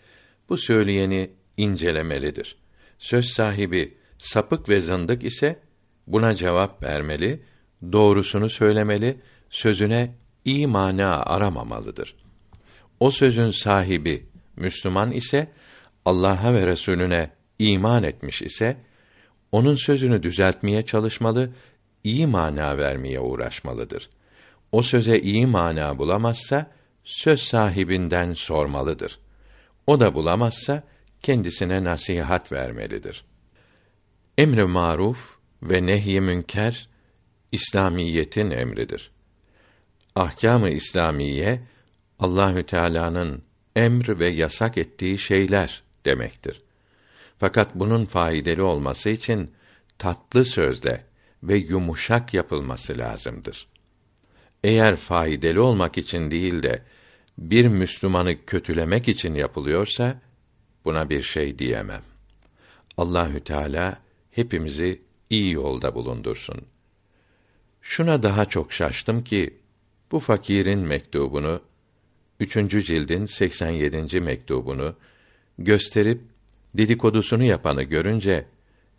bu 0.49 0.57
söyleyeni 0.57 1.31
incelemelidir. 1.57 2.57
Söz 2.99 3.27
sahibi 3.27 3.95
sapık 4.19 4.69
ve 4.69 4.81
zındık 4.81 5.25
ise 5.25 5.59
buna 6.07 6.35
cevap 6.35 6.83
vermeli, 6.83 7.43
doğrusunu 7.93 8.49
söylemeli, 8.49 9.16
sözüne 9.51 10.14
iyi 10.45 10.66
mana 10.66 11.23
aramamalıdır. 11.23 12.16
O 13.01 13.11
sözün 13.11 13.51
sahibi 13.51 14.27
Müslüman 14.57 15.12
ise 15.12 15.49
Allah'a 16.05 16.55
ve 16.55 16.66
Resulüne 16.66 17.31
iman 17.59 18.03
etmiş 18.03 18.43
ise 18.43 18.77
onun 19.53 19.77
sözünü 19.77 20.23
düzeltmeye 20.23 20.87
çalışmalı, 20.87 21.51
iyi 22.05 22.26
mana 22.26 22.78
vermeye 22.78 23.20
uğraşmalıdır. 23.20 24.11
O 24.72 24.82
söze 24.82 25.18
iyi 25.18 25.46
mana 25.46 25.99
bulamazsa 25.99 26.70
söz 27.05 27.40
sahibinden 27.40 28.32
sormalıdır. 28.32 29.18
O 29.86 30.01
da 30.01 30.14
bulamazsa 30.14 30.82
kendisine 31.22 31.84
nasihat 31.84 32.53
vermelidir. 32.53 33.24
Emri 34.38 34.64
maruf 34.64 35.38
ve 35.62 35.86
nehy 35.86 36.20
münker 36.20 36.88
İslamiyetin 37.53 38.51
emridir. 38.51 39.11
Ahkâm-ı 40.14 40.70
İslamiye 40.70 41.61
Allahü 42.18 42.66
Teala'nın 42.66 43.42
emr 43.76 44.18
ve 44.18 44.26
yasak 44.26 44.78
ettiği 44.78 45.18
şeyler 45.18 45.82
demektir. 46.05 46.62
Fakat 47.38 47.74
bunun 47.74 48.05
faydalı 48.05 48.64
olması 48.64 49.11
için 49.11 49.51
tatlı 49.99 50.44
sözle 50.44 51.05
ve 51.43 51.57
yumuşak 51.57 52.34
yapılması 52.34 52.99
lazımdır. 52.99 53.66
Eğer 54.64 54.97
faydalı 54.97 55.62
olmak 55.62 55.99
için 55.99 56.30
değil 56.30 56.62
de 56.62 56.82
bir 57.39 57.66
Müslümanı 57.66 58.45
kötülemek 58.47 59.09
için 59.09 59.34
yapılıyorsa 59.34 60.20
buna 60.84 61.11
bir 61.11 61.22
şey 61.22 61.59
diyemem. 61.59 62.03
Allahü 62.97 63.41
Teala 63.41 63.99
hepimizi 64.30 65.03
iyi 65.30 65.53
yolda 65.53 65.95
bulundursun. 65.95 66.62
Şuna 67.82 68.22
daha 68.22 68.45
çok 68.45 68.72
şaştım 68.72 69.24
ki 69.24 69.57
bu 70.12 70.20
fakirin 70.20 70.78
mektubunu 70.78 71.61
üçüncü 72.41 72.84
cildin 72.84 73.26
87. 73.26 74.20
mektubunu 74.20 74.95
gösterip 75.59 76.20
dedikodusunu 76.74 77.43
yapanı 77.43 77.82
görünce 77.82 78.45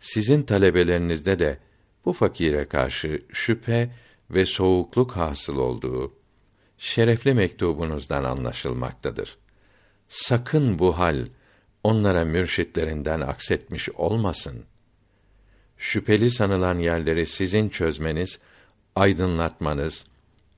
sizin 0.00 0.42
talebelerinizde 0.42 1.38
de 1.38 1.58
bu 2.04 2.12
fakire 2.12 2.64
karşı 2.64 3.22
şüphe 3.32 3.90
ve 4.30 4.46
soğukluk 4.46 5.12
hasıl 5.12 5.56
olduğu 5.56 6.14
şerefli 6.78 7.34
mektubunuzdan 7.34 8.24
anlaşılmaktadır. 8.24 9.38
Sakın 10.08 10.78
bu 10.78 10.98
hal 10.98 11.26
onlara 11.84 12.24
mürşitlerinden 12.24 13.20
aksetmiş 13.20 13.88
olmasın. 13.90 14.64
Şüpheli 15.78 16.30
sanılan 16.30 16.78
yerleri 16.78 17.26
sizin 17.26 17.68
çözmeniz, 17.68 18.38
aydınlatmanız, 18.96 20.06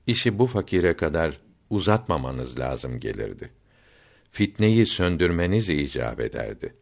işi 0.07 0.39
bu 0.39 0.45
fakire 0.45 0.93
kadar 0.93 1.39
uzatmamanız 1.69 2.59
lazım 2.59 2.99
gelirdi. 2.99 3.49
Fitneyi 4.31 4.85
söndürmeniz 4.85 5.69
icap 5.69 6.19
ederdi. 6.19 6.73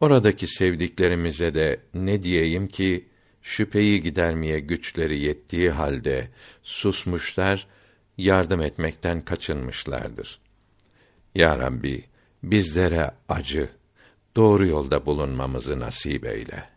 Oradaki 0.00 0.46
sevdiklerimize 0.46 1.54
de 1.54 1.80
ne 1.94 2.22
diyeyim 2.22 2.68
ki 2.68 3.08
şüpheyi 3.42 4.00
gidermeye 4.00 4.60
güçleri 4.60 5.18
yettiği 5.18 5.70
halde 5.70 6.28
susmuşlar, 6.62 7.66
yardım 8.18 8.60
etmekten 8.60 9.20
kaçınmışlardır. 9.20 10.40
Ya 11.34 11.58
Rabbi, 11.58 12.04
bizlere 12.42 13.10
acı, 13.28 13.68
doğru 14.36 14.66
yolda 14.66 15.06
bulunmamızı 15.06 15.80
nasip 15.80 16.26
eyle.'' 16.26 16.71